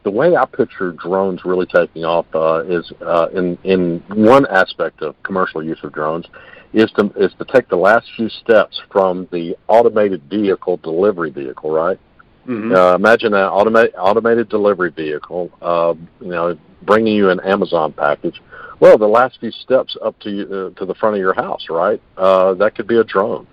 the 0.05 0.11
way 0.11 0.37
I 0.37 0.45
picture 0.45 0.93
drones 0.93 1.45
really 1.45 1.67
taking 1.67 2.05
off 2.05 2.27
uh, 2.35 2.63
is 2.67 2.93
uh, 3.01 3.29
in 3.35 3.59
in 3.65 4.03
one 4.09 4.47
aspect 4.47 5.03
of 5.03 5.21
commercial 5.23 5.63
use 5.63 5.79
of 5.83 5.93
drones 5.93 6.27
is 6.73 6.91
to 6.93 7.11
is 7.17 7.33
to 7.39 7.45
take 7.47 7.69
the 7.69 7.77
last 7.77 8.07
few 8.17 8.29
steps 8.29 8.81
from 8.93 9.27
the 9.33 9.57
automated 9.67 10.23
vehicle 10.29 10.77
delivery 10.79 11.31
vehicle, 11.31 11.71
right? 11.71 11.99
Mm-hmm. 12.47 12.75
Uh, 12.75 12.95
imagine 12.95 13.33
an 13.33 13.45
automated 13.45 13.95
automated 13.97 14.49
delivery 14.51 14.91
vehicle, 14.91 15.51
uh, 15.63 15.95
you 16.21 16.29
know, 16.29 16.59
bringing 16.83 17.15
you 17.15 17.31
an 17.31 17.41
Amazon 17.41 17.93
package. 17.93 18.41
Well, 18.81 18.99
the 18.99 19.07
last 19.07 19.41
few 19.41 19.51
steps 19.51 19.97
up 20.03 20.19
to 20.21 20.31
you, 20.31 20.43
uh, 20.43 20.79
to 20.79 20.85
the 20.85 20.95
front 20.95 21.17
of 21.17 21.21
your 21.21 21.33
house, 21.33 21.67
right? 21.71 22.03
Uh, 22.19 22.53
that 22.55 22.75
could 22.75 22.87
be 22.87 22.99
a 22.99 23.05
drone, 23.05 23.47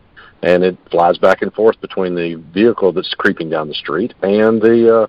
and 0.43 0.63
it 0.63 0.77
flies 0.89 1.17
back 1.17 1.41
and 1.41 1.53
forth 1.53 1.79
between 1.79 2.15
the 2.15 2.35
vehicle 2.53 2.91
that's 2.91 3.13
creeping 3.13 3.49
down 3.49 3.69
the 3.69 3.73
street 3.75 4.13
and 4.23 4.61
the 4.61 5.03
uh, 5.03 5.07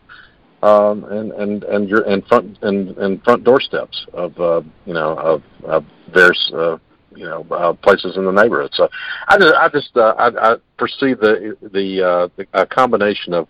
um, 0.62 1.04
and 1.04 1.33
and 1.33 1.64
and 1.64 1.88
your 1.88 2.02
and 2.02 2.25
front 2.26 2.59
and 2.62 2.97
and 2.99 3.23
front 3.25 3.45
doorsteps 3.45 4.07
of 4.12 4.38
uh, 4.40 4.62
you 4.87 4.95
know 4.95 5.14
of, 5.19 5.42
of 5.64 5.85
various 6.12 6.52
uh, 6.54 6.78
you 7.14 7.25
know 7.25 7.47
uh, 7.50 7.73
places 7.73 8.16
in 8.16 8.25
the 8.25 8.31
neighborhood. 8.31 8.71
So 8.75 8.88
I 9.28 9.38
just 9.38 9.54
I 9.54 9.69
just 9.69 9.97
uh, 9.97 10.14
I, 10.19 10.52
I 10.52 10.57
perceive 10.78 11.21
the 11.21 11.57
the, 11.73 12.02
uh, 12.02 12.28
the 12.37 12.47
a 12.52 12.66
combination 12.66 13.35
of 13.35 13.49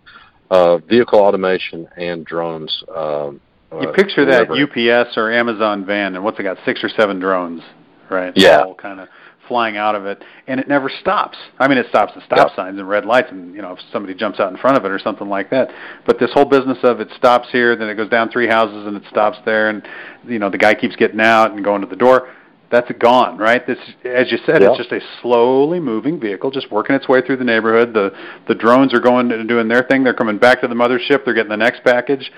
uh, 0.50 0.78
vehicle 0.78 1.18
automation 1.18 1.88
and 1.96 2.24
drones. 2.24 2.82
Um, 2.94 3.40
you 3.80 3.90
picture 3.92 4.26
that 4.26 4.50
UPS 4.50 5.16
or 5.16 5.32
Amazon 5.32 5.86
van, 5.86 6.14
and 6.14 6.22
what's 6.22 6.38
it 6.38 6.42
got? 6.42 6.58
Six 6.64 6.84
or 6.84 6.90
seven 6.90 7.18
drones, 7.18 7.62
right? 8.10 8.32
Yeah. 8.36 8.62
All 8.62 8.74
kind 8.74 9.00
of 9.00 9.08
flying 9.52 9.76
out 9.76 9.94
of 9.94 10.06
it, 10.06 10.24
and 10.46 10.58
it 10.58 10.66
never 10.66 10.88
stops. 10.88 11.36
I 11.58 11.68
mean, 11.68 11.76
it 11.76 11.86
stops 11.90 12.12
at 12.16 12.22
stop 12.24 12.38
yep. 12.38 12.56
signs 12.56 12.78
and 12.78 12.88
red 12.88 13.04
lights, 13.04 13.28
and 13.30 13.54
you 13.54 13.60
know, 13.60 13.72
if 13.74 13.80
somebody 13.92 14.14
jumps 14.14 14.40
out 14.40 14.50
in 14.50 14.56
front 14.56 14.78
of 14.78 14.84
it 14.86 14.90
or 14.90 14.98
something 14.98 15.28
like 15.28 15.50
that. 15.50 15.68
But 16.06 16.18
this 16.18 16.30
whole 16.32 16.46
business 16.46 16.78
of 16.82 17.00
it 17.00 17.08
stops 17.18 17.48
here, 17.52 17.76
then 17.76 17.90
it 17.90 17.96
goes 17.96 18.08
down 18.08 18.30
three 18.30 18.48
houses 18.48 18.86
and 18.86 18.96
it 18.96 19.02
stops 19.10 19.36
there, 19.44 19.68
and 19.68 19.82
you 20.26 20.38
know, 20.38 20.48
the 20.48 20.56
guy 20.56 20.72
keeps 20.74 20.96
getting 20.96 21.20
out 21.20 21.50
and 21.52 21.62
going 21.62 21.82
to 21.82 21.86
the 21.86 21.96
door. 21.96 22.30
that's 22.70 22.90
gone, 22.98 23.36
right? 23.36 23.66
This, 23.66 23.76
as 24.06 24.32
you 24.32 24.38
said, 24.46 24.62
Yeah. 24.62 24.68
it's 24.70 24.78
just 24.78 24.92
a 24.92 25.00
slowly 25.20 25.78
moving 25.78 26.18
vehicle, 26.18 26.50
just 26.50 26.72
working 26.72 26.96
its 26.96 27.06
way 27.06 27.20
through 27.20 27.36
the 27.36 27.44
neighborhood. 27.44 27.92
The 27.92 28.14
the 28.48 28.54
drones 28.54 28.94
are 28.94 29.00
going 29.00 29.30
and 29.32 29.46
doing 29.46 29.68
their 29.68 29.82
thing. 29.82 30.02
They're 30.04 30.14
coming 30.22 30.38
back 30.38 30.62
to 30.62 30.68
the 30.68 30.74
mothership. 30.74 31.26
They're 31.26 31.34
getting 31.34 31.50
the 31.50 31.56
next 31.58 31.84
package, 31.84 32.32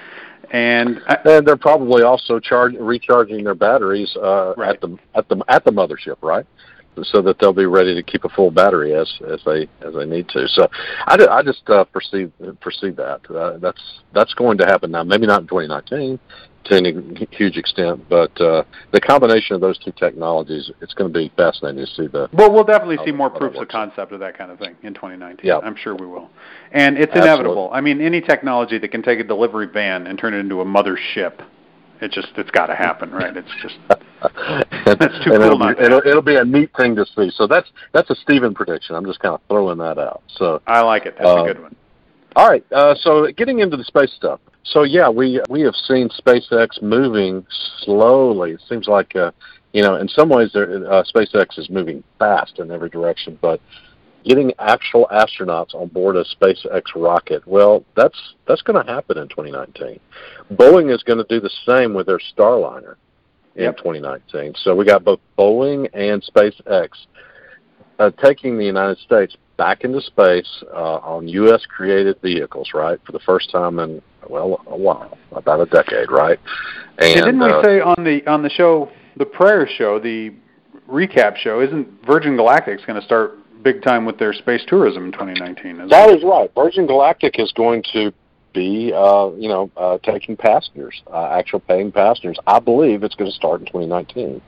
and 0.51 1.01
I, 1.07 1.19
And 1.25 1.47
they're 1.47 1.57
probably 1.57 2.03
also 2.03 2.41
charge, 2.41 2.75
recharging 2.81 3.45
their 3.45 3.55
batteries 3.55 4.11
uh, 4.17 4.55
Right. 4.57 4.71
at 4.71 4.81
the 4.81 4.99
at 5.15 5.29
the 5.29 5.37
at 5.47 5.65
the 5.65 5.71
mothership, 5.71 6.17
right? 6.21 6.47
So 7.03 7.23
that 7.23 7.39
they'll 7.39 7.53
be 7.53 7.67
ready 7.67 7.95
to 7.95 8.03
keep 8.03 8.25
a 8.25 8.29
full 8.29 8.51
battery 8.51 8.95
as 8.95 9.13
as 9.33 9.41
they 9.45 9.69
as 9.81 9.95
they 9.95 10.07
need 10.07 10.29
to. 10.29 10.47
So 10.49 10.69
I, 11.07 11.17
I 11.31 11.43
just 11.43 11.69
uh, 11.69 11.85
perceive 11.85 12.33
perceive 12.61 12.97
that 12.97 13.21
uh, 13.31 13.59
that's 13.59 13.83
that's 14.13 14.35
going 14.35 14.59
to 14.59 14.67
happen 14.67 14.91
now. 14.91 15.03
Maybe 15.03 15.27
not 15.27 15.43
in 15.43 15.49
2019 15.49 16.19
to 16.65 16.77
any 16.77 17.27
huge 17.31 17.57
extent, 17.57 18.09
but 18.09 18.39
uh, 18.41 18.65
the 18.93 19.01
combination 19.01 19.55
of 19.55 19.61
those 19.61 19.79
two 19.79 19.93
technologies, 19.93 20.71
it's 20.81 20.95
going 20.95 21.13
to 21.13 21.19
be 21.19 21.31
fascinating 21.37 21.85
to 21.85 21.91
see 21.93 22.07
the 22.07 22.29
well, 22.33 22.53
we'll 22.53 22.65
definitely 22.65 22.99
see 23.05 23.13
more 23.13 23.31
proofs 23.31 23.59
of 23.59 23.69
concept 23.69 24.13
of 24.13 24.21
that 24.21 24.37
kind 24.37 24.51
of 24.51 24.59
thing 24.59 24.77
in 24.83 24.95
2019. 24.95 25.47
Yeah. 25.47 25.59
I'm 25.59 25.77
sure 25.77 25.95
we 25.95 26.07
will, 26.07 26.31
and 26.73 26.97
it's 26.97 27.11
Absolutely. 27.11 27.31
inevitable. 27.31 27.71
I 27.73 27.81
mean, 27.81 28.01
any 28.01 28.21
technology 28.21 28.79
that 28.79 28.89
can 28.89 29.03
take 29.03 29.21
a 29.21 29.25
delivery 29.25 29.67
van 29.67 30.07
and 30.07 30.19
turn 30.19 30.35
it 30.35 30.39
into 30.39 30.61
a 30.61 30.65
mothership, 30.65 31.45
it 32.05 32.13
just 32.13 32.29
it's 32.37 32.51
got 32.51 32.67
to 32.67 32.75
happen, 32.75 33.11
right? 33.11 33.35
It's 33.37 33.49
just 33.63 33.77
that's 33.89 35.25
too 35.25 35.31
cool 35.31 35.43
it'll, 35.43 35.59
be, 35.59 35.83
it'll, 35.83 36.03
it'll 36.07 36.23
be 36.23 36.37
a 36.37 36.45
neat 36.45 36.71
thing 36.77 36.95
to 36.97 37.07
see. 37.17 37.31
So 37.35 37.47
that's 37.47 37.69
that's 37.93 38.11
a 38.11 38.15
Stephen 38.17 38.55
prediction. 38.55 38.95
I'm 38.95 39.07
just 39.07 39.21
kind 39.21 39.35
of 39.35 39.41
throwing 39.49 39.79
that 39.79 39.99
out. 39.99 40.23
So 40.37 40.61
I 40.67 40.83
like 40.83 41.07
it. 41.07 41.17
That's 41.19 41.29
Um, 41.29 41.39
a 41.41 41.47
good 41.47 41.63
one. 41.63 41.77
All 42.37 42.49
right. 42.49 42.65
Uh, 42.73 42.95
so 42.97 43.31
getting 43.33 43.61
into 43.61 43.77
the 43.77 43.85
space 43.85 44.13
stuff. 44.17 44.41
So 44.65 44.83
yeah, 44.83 45.09
we 45.09 45.41
we 45.49 45.63
have 45.63 45.75
seen 45.75 46.09
SpaceX 46.11 46.83
moving 46.83 47.47
slowly. 47.81 48.53
It 48.53 48.63
seems 48.69 48.87
like 48.87 49.17
uh, 49.17 49.31
you 49.73 49.83
know, 49.83 49.97
in 49.97 50.09
some 50.09 50.29
ways, 50.29 50.55
uh, 50.55 51.03
SpaceX 51.15 51.59
is 51.59 51.69
moving 51.71 52.05
fast 52.19 52.59
in 52.59 52.71
every 52.71 52.91
direction. 52.91 53.39
But 53.41 53.61
getting 54.25 54.53
actual 54.59 55.07
astronauts 55.13 55.75
on 55.75 55.89
board 55.89 56.17
a 56.17 56.25
SpaceX 56.25 56.83
rocket, 56.97 57.47
well, 57.47 57.85
that's 57.97 58.35
that's 58.47 58.63
going 58.63 58.85
to 58.85 58.93
happen 58.93 59.19
in 59.19 59.29
2019. 59.29 60.01
Boeing 60.55 60.95
is 60.95 61.03
going 61.03 61.19
to 61.19 61.27
do 61.29 61.41
the 61.41 61.51
same 61.67 61.95
with 61.95 62.07
their 62.07 62.21
Starliner 62.37 62.97
in 63.55 63.65
Yep. 63.65 63.77
2019. 63.79 64.55
So 64.63 64.75
we 64.75 64.85
got 64.85 65.05
both 65.05 65.21
Boeing 65.39 65.89
and 65.95 66.23
SpaceX 66.23 66.89
uh, 67.99 68.11
taking 68.23 68.59
the 68.59 68.65
United 68.65 68.99
States 68.99 69.37
back 69.57 69.85
into 69.85 70.01
space 70.01 70.65
uh, 70.73 70.97
on 70.97 71.29
U.S. 71.29 71.65
created 71.67 72.21
vehicles, 72.21 72.71
right, 72.75 72.99
for 73.07 73.13
the 73.13 73.21
first 73.21 73.51
time 73.51 73.79
in 73.79 74.03
well 74.29 74.61
a 74.67 74.77
while, 74.77 75.17
about 75.33 75.61
a 75.61 75.67
decade, 75.67 76.11
right? 76.11 76.41
And 76.99 77.11
Yeah, 77.11 77.25
didn't 77.27 77.41
we 77.41 77.51
uh, 77.51 77.63
say 77.63 77.81
on 77.81 78.03
the 78.05 78.27
on 78.27 78.43
the 78.43 78.51
show, 78.51 78.91
the 79.17 79.27
prayer 79.27 79.69
show, 79.69 79.99
the 80.01 80.35
recap 80.91 81.37
show, 81.37 81.61
isn't 81.61 81.87
Virgin 82.05 82.37
Galactic's 82.37 82.85
going 82.85 82.99
to 82.99 83.07
start 83.07 83.39
big 83.65 83.83
time 83.83 84.05
with 84.05 84.19
their 84.19 84.33
space 84.33 84.63
tourism 84.69 85.07
in 85.07 85.13
2019? 85.13 85.77
Isn't 85.77 85.89
that 85.89 86.11
it? 86.11 86.19
is 86.19 86.25
right. 86.25 86.51
Virgin 86.55 86.87
Galactic 86.87 87.39
is 87.39 87.51
going 87.53 87.83
to 87.95 88.13
be, 88.53 88.93
uh, 88.95 89.31
you 89.37 89.49
know, 89.49 89.71
uh, 89.77 89.99
taking 90.05 90.37
passengers, 90.37 91.03
uh, 91.13 91.31
actual 91.33 91.61
paying 91.61 91.91
passengers. 91.91 92.39
I 92.47 92.61
believe 92.61 93.03
it's 93.03 93.17
going 93.17 93.31
to 93.31 93.37
start 93.37 93.61
in 93.61 93.67
2019. 93.67 94.41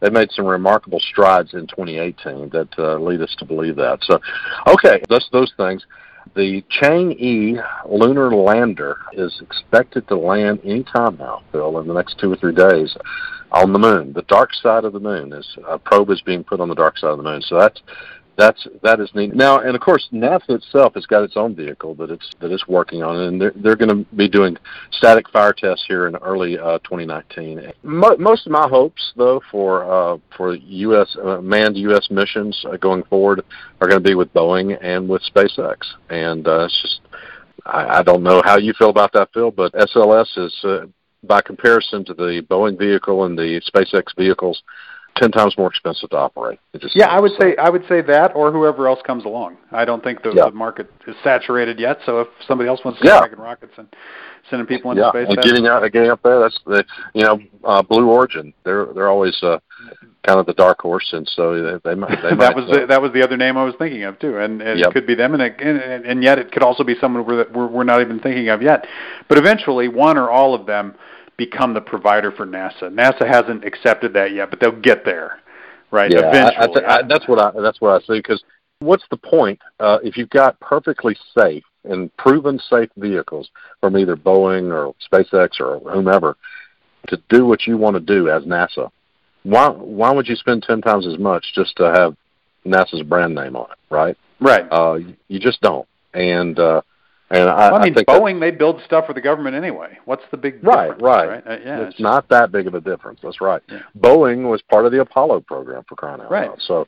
They 0.00 0.10
made 0.10 0.32
some 0.32 0.46
remarkable 0.46 1.00
strides 1.00 1.54
in 1.54 1.66
2018 1.66 2.48
that 2.50 2.68
uh, 2.78 2.96
lead 2.98 3.20
us 3.20 3.34
to 3.38 3.44
believe 3.44 3.76
that. 3.76 3.98
So, 4.02 4.18
okay, 4.66 5.02
that's 5.08 5.28
those 5.30 5.52
things. 5.56 5.84
The 6.34 6.64
Chang'e 6.80 7.62
lunar 7.88 8.34
lander 8.34 8.96
is 9.12 9.40
expected 9.42 10.08
to 10.08 10.16
land 10.16 10.60
anytime 10.64 11.18
now, 11.18 11.42
Phil, 11.52 11.78
in 11.78 11.86
the 11.86 11.94
next 11.94 12.18
two 12.18 12.32
or 12.32 12.36
three 12.36 12.54
days 12.54 12.96
on 13.52 13.72
the 13.72 13.78
moon. 13.78 14.12
The 14.12 14.22
dark 14.22 14.54
side 14.54 14.84
of 14.84 14.92
the 14.92 15.00
moon 15.00 15.32
is 15.32 15.46
a 15.68 15.78
probe 15.78 16.10
is 16.10 16.22
being 16.22 16.42
put 16.42 16.60
on 16.60 16.68
the 16.68 16.74
dark 16.74 16.96
side 16.96 17.10
of 17.10 17.18
the 17.18 17.24
moon. 17.24 17.42
So 17.42 17.58
that's 17.58 17.80
that's 18.36 18.66
that 18.82 19.00
is 19.00 19.10
neat. 19.14 19.34
Now, 19.34 19.60
and 19.60 19.74
of 19.74 19.80
course, 19.80 20.08
NASA 20.12 20.50
itself 20.50 20.94
has 20.94 21.04
got 21.06 21.22
its 21.22 21.36
own 21.36 21.54
vehicle 21.54 21.94
that 21.96 22.10
it's 22.10 22.30
that 22.40 22.50
it's 22.50 22.66
working 22.66 23.02
on, 23.02 23.16
and 23.16 23.40
they're 23.40 23.52
they're 23.56 23.76
going 23.76 24.04
to 24.04 24.16
be 24.16 24.28
doing 24.28 24.56
static 24.92 25.28
fire 25.30 25.52
tests 25.52 25.84
here 25.86 26.06
in 26.06 26.16
early 26.16 26.58
uh, 26.58 26.78
2019. 26.78 27.72
Mo- 27.82 28.16
most 28.18 28.46
of 28.46 28.52
my 28.52 28.66
hopes, 28.68 29.12
though, 29.16 29.40
for 29.50 29.84
uh, 29.84 30.18
for 30.36 30.54
U.S. 30.54 31.14
Uh, 31.22 31.40
manned 31.40 31.76
U.S. 31.76 32.08
missions 32.10 32.58
uh, 32.70 32.76
going 32.76 33.02
forward 33.04 33.44
are 33.80 33.88
going 33.88 34.02
to 34.02 34.08
be 34.08 34.14
with 34.14 34.32
Boeing 34.32 34.78
and 34.80 35.08
with 35.08 35.22
SpaceX, 35.34 35.76
and 36.08 36.48
uh, 36.48 36.64
it's 36.64 36.82
just 36.82 37.00
I, 37.66 37.98
I 37.98 38.02
don't 38.02 38.22
know 38.22 38.40
how 38.44 38.56
you 38.56 38.72
feel 38.78 38.90
about 38.90 39.12
that, 39.12 39.28
Phil, 39.34 39.50
but 39.50 39.72
SLS 39.74 40.38
is. 40.38 40.64
Uh, 40.64 40.86
by 41.24 41.40
comparison 41.40 42.04
to 42.04 42.14
the 42.14 42.44
Boeing 42.50 42.76
vehicle 42.76 43.26
and 43.26 43.38
the 43.38 43.60
SpaceX 43.72 44.06
vehicles, 44.16 44.60
ten 45.16 45.30
times 45.30 45.56
more 45.58 45.68
expensive 45.68 46.10
to 46.10 46.16
operate. 46.16 46.58
Yeah, 46.94 47.08
I 47.08 47.20
would 47.20 47.32
seems, 47.32 47.40
say 47.40 47.56
I 47.56 47.68
would 47.68 47.86
say 47.88 48.00
that, 48.02 48.32
or 48.34 48.50
whoever 48.52 48.88
else 48.88 49.00
comes 49.02 49.24
along. 49.24 49.56
I 49.70 49.84
don't 49.84 50.02
think 50.02 50.22
the, 50.22 50.32
Yeah. 50.34 50.46
the 50.46 50.52
market 50.52 50.90
is 51.06 51.16
saturated 51.22 51.78
yet. 51.78 51.98
So 52.06 52.20
if 52.20 52.28
somebody 52.46 52.68
else 52.68 52.80
wants 52.84 53.00
to 53.00 53.06
Yeah. 53.06 53.16
start 53.16 53.36
rockets 53.38 53.72
and 53.76 53.88
sending 54.50 54.66
people 54.66 54.90
into 54.90 55.02
yeah, 55.02 55.10
space, 55.10 55.28
and 55.28 55.42
getting 55.42 55.66
out, 55.66 55.82
getting 55.92 56.10
up 56.10 56.22
there. 56.22 56.40
That's 56.40 56.58
the 56.66 56.84
you 57.14 57.24
know 57.24 57.40
uh, 57.64 57.82
Blue 57.82 58.08
Origin. 58.08 58.52
They're 58.64 58.86
they're 58.86 59.08
always 59.08 59.40
uh, 59.42 59.58
kind 60.26 60.38
of 60.38 60.46
the 60.46 60.54
dark 60.54 60.80
horse, 60.80 61.08
and 61.12 61.28
so 61.28 61.62
they, 61.62 61.90
they 61.90 61.94
might. 61.94 62.20
They 62.22 62.30
that 62.30 62.36
might, 62.36 62.56
was 62.56 62.64
uh, 62.70 62.80
the, 62.80 62.86
that 62.86 63.02
was 63.02 63.12
the 63.12 63.22
other 63.22 63.36
name 63.36 63.56
I 63.56 63.64
was 63.64 63.74
thinking 63.78 64.04
of 64.04 64.18
too, 64.18 64.38
and, 64.38 64.62
and 64.62 64.78
Yep. 64.78 64.88
it 64.88 64.92
could 64.92 65.06
be 65.06 65.14
them, 65.14 65.34
and, 65.34 65.42
it, 65.42 65.60
and 65.60 66.04
and 66.04 66.22
yet 66.22 66.38
it 66.38 66.52
could 66.52 66.62
also 66.62 66.84
be 66.84 66.94
someone 67.00 67.26
we're, 67.26 67.46
we're 67.52 67.66
we're 67.66 67.84
not 67.84 68.00
even 68.00 68.20
thinking 68.20 68.48
of 68.48 68.62
yet. 68.62 68.86
But 69.28 69.38
eventually, 69.38 69.88
one 69.88 70.16
or 70.16 70.30
all 70.30 70.54
of 70.54 70.66
them 70.66 70.94
become 71.44 71.74
the 71.74 71.80
provider 71.80 72.30
for 72.30 72.46
NASA. 72.46 72.84
NASA 72.84 73.26
hasn't 73.26 73.64
accepted 73.64 74.12
that 74.12 74.32
yet, 74.32 74.50
but 74.50 74.60
they'll 74.60 74.80
get 74.80 75.04
there, 75.04 75.40
right? 75.90 76.10
yeah, 76.10 76.20
I, 76.20 76.22
I, 76.22 76.28
eventually, 76.28 76.74
th- 76.74 76.86
I, 76.86 77.02
that's 77.02 77.26
what 77.26 77.38
I 77.40 77.60
that's 77.60 77.80
what 77.80 77.90
I 77.90 78.06
see. 78.06 78.18
Because 78.18 78.42
what's 78.78 79.04
the 79.10 79.16
point 79.16 79.58
uh, 79.80 79.98
if 80.04 80.16
you've 80.16 80.30
got 80.30 80.58
perfectly 80.60 81.16
safe 81.36 81.64
and 81.84 82.16
proven 82.16 82.60
safe 82.70 82.90
vehicles 82.96 83.50
from 83.80 83.96
either 83.96 84.16
Boeing 84.16 84.72
or 84.72 84.94
SpaceX 85.10 85.60
or 85.60 85.80
whomever 85.92 86.36
to 87.08 87.20
do 87.28 87.44
what 87.44 87.66
you 87.66 87.76
want 87.76 87.94
to 87.94 88.00
do 88.00 88.28
as 88.28 88.44
NASA? 88.44 88.90
Why 89.42 89.68
why 89.68 90.12
would 90.12 90.28
you 90.28 90.36
spend 90.36 90.62
ten 90.62 90.80
times 90.80 91.06
as 91.06 91.18
much 91.18 91.44
just 91.54 91.76
to 91.78 91.84
have 91.92 92.16
NASA's 92.64 93.02
brand 93.02 93.34
name 93.34 93.56
on 93.56 93.68
it, 93.72 93.78
right? 93.90 94.16
right. 94.40 94.66
Uh, 94.70 94.94
you, 94.94 95.16
you 95.26 95.40
just 95.40 95.60
don't. 95.60 95.88
And 96.14 96.56
uh, 96.58 96.82
and 97.32 97.48
I, 97.48 97.70
well, 97.72 97.80
I 97.80 97.84
mean, 97.84 97.94
think 97.94 98.06
that- 98.06 98.20
Boeing 98.20 98.40
they 98.40 98.50
build 98.50 98.80
stuff 98.84 99.06
for 99.06 99.14
the 99.14 99.20
government 99.20 99.56
anyway. 99.56 99.98
What's 100.04 100.22
the 100.30 100.36
big 100.36 100.62
Right, 100.64 100.88
difference, 100.88 101.02
right. 101.02 101.28
right? 101.28 101.46
Uh, 101.46 101.58
yeah, 101.64 101.80
it's 101.88 101.98
not 102.00 102.28
that 102.28 102.52
big 102.52 102.66
of 102.66 102.74
a 102.74 102.80
difference. 102.80 103.20
That's 103.22 103.40
right. 103.40 103.62
Yeah. 103.68 103.80
Boeing 103.98 104.48
was 104.50 104.62
part 104.62 104.86
of 104.86 104.92
the 104.92 105.00
Apollo 105.00 105.40
program 105.40 105.82
for 105.88 105.96
crying 105.96 106.20
out 106.20 106.30
Right. 106.30 106.48
loud. 106.48 106.60
So 106.62 106.86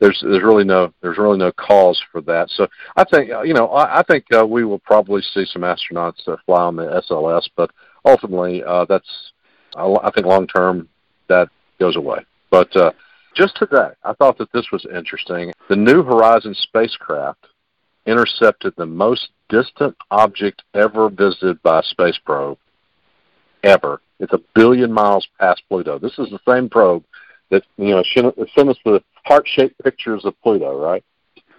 there's 0.00 0.20
there's 0.22 0.42
really 0.42 0.64
no 0.64 0.92
there's 1.02 1.18
really 1.18 1.38
no 1.38 1.52
cause 1.52 2.00
for 2.12 2.20
that. 2.22 2.48
So 2.50 2.66
I 2.96 3.04
think 3.04 3.30
uh, 3.30 3.42
you 3.42 3.54
know 3.54 3.68
I, 3.68 3.98
I 4.00 4.02
think 4.02 4.24
uh, 4.32 4.46
we 4.46 4.64
will 4.64 4.78
probably 4.78 5.22
see 5.34 5.44
some 5.46 5.62
astronauts 5.62 6.26
uh, 6.28 6.36
fly 6.46 6.62
on 6.62 6.76
the 6.76 7.02
SLS, 7.10 7.48
but 7.56 7.70
ultimately 8.04 8.62
uh, 8.62 8.84
that's 8.88 9.32
I, 9.76 9.84
I 10.02 10.10
think 10.12 10.26
long 10.26 10.46
term 10.46 10.88
that 11.28 11.48
goes 11.80 11.96
away. 11.96 12.18
But 12.50 12.74
uh, 12.76 12.92
just 13.34 13.56
today, 13.56 13.88
I 14.04 14.12
thought 14.12 14.38
that 14.38 14.52
this 14.52 14.70
was 14.70 14.86
interesting. 14.94 15.52
The 15.68 15.76
New 15.76 16.02
Horizons 16.02 16.58
spacecraft 16.62 17.46
intercepted 18.06 18.74
the 18.76 18.86
most 18.86 19.30
distant 19.52 19.94
object 20.10 20.62
ever 20.74 21.10
visited 21.10 21.62
by 21.62 21.80
a 21.80 21.82
space 21.82 22.18
probe 22.24 22.58
ever. 23.62 24.00
It's 24.18 24.32
a 24.32 24.40
billion 24.54 24.90
miles 24.90 25.28
past 25.38 25.62
Pluto. 25.68 25.98
This 25.98 26.18
is 26.18 26.30
the 26.30 26.40
same 26.48 26.70
probe 26.70 27.04
that 27.50 27.62
you 27.76 27.90
know 27.90 28.02
sent 28.14 28.68
us 28.68 28.78
the 28.84 29.02
heart-shaped 29.24 29.80
pictures 29.84 30.24
of 30.24 30.34
Pluto, 30.42 30.80
right? 30.80 31.04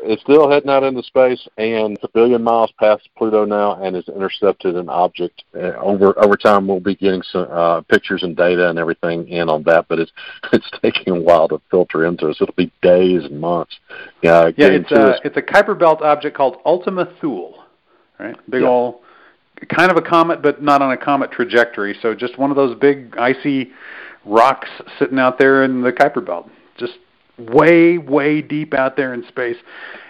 It's 0.05 0.21
still 0.21 0.49
heading 0.49 0.69
out 0.69 0.83
into 0.83 1.01
space, 1.03 1.47
and 1.57 1.93
it's 1.93 2.03
a 2.03 2.09
billion 2.09 2.43
miles 2.43 2.73
past 2.77 3.07
Pluto 3.17 3.45
now, 3.45 3.81
and 3.81 3.95
has 3.95 4.07
intercepted 4.09 4.75
an 4.75 4.89
object. 4.89 5.43
Uh, 5.55 5.75
over 5.77 6.17
over 6.21 6.35
time, 6.35 6.67
we'll 6.67 6.79
be 6.79 6.95
getting 6.95 7.21
some 7.21 7.47
uh, 7.49 7.81
pictures 7.81 8.23
and 8.23 8.35
data 8.35 8.69
and 8.69 8.79
everything 8.79 9.27
in 9.29 9.49
on 9.49 9.63
that, 9.63 9.85
but 9.87 9.99
it's 9.99 10.11
it's 10.51 10.69
taking 10.81 11.15
a 11.15 11.21
while 11.21 11.47
to 11.47 11.61
filter 11.69 12.05
into 12.05 12.27
us. 12.27 12.37
It'll 12.41 12.55
be 12.55 12.71
days 12.81 13.23
and 13.23 13.39
months. 13.39 13.77
Yeah, 14.23 14.49
Yeah, 14.57 14.67
it's 14.67 14.91
a 14.91 15.19
it's 15.23 15.37
a 15.37 15.41
Kuiper 15.41 15.77
Belt 15.77 16.01
object 16.01 16.35
called 16.35 16.57
Ultima 16.65 17.05
Thule, 17.21 17.62
right? 18.19 18.35
Big 18.49 18.61
Yeah. 18.61 18.67
ol' 18.69 19.01
kind 19.69 19.91
of 19.91 19.97
a 19.97 20.01
comet, 20.01 20.41
but 20.41 20.61
not 20.61 20.81
on 20.81 20.91
a 20.91 20.97
comet 20.97 21.31
trajectory. 21.31 21.95
So 22.01 22.13
just 22.13 22.37
one 22.37 22.49
of 22.49 22.55
those 22.55 22.75
big 22.75 23.15
icy 23.17 23.71
rocks 24.25 24.69
sitting 24.99 25.19
out 25.19 25.37
there 25.37 25.63
in 25.63 25.81
the 25.81 25.91
Kuiper 25.91 26.25
Belt, 26.25 26.49
just 26.77 26.93
way 27.37 27.97
way 27.97 28.41
deep 28.41 28.73
out 28.73 28.95
there 28.95 29.13
in 29.13 29.25
space. 29.27 29.57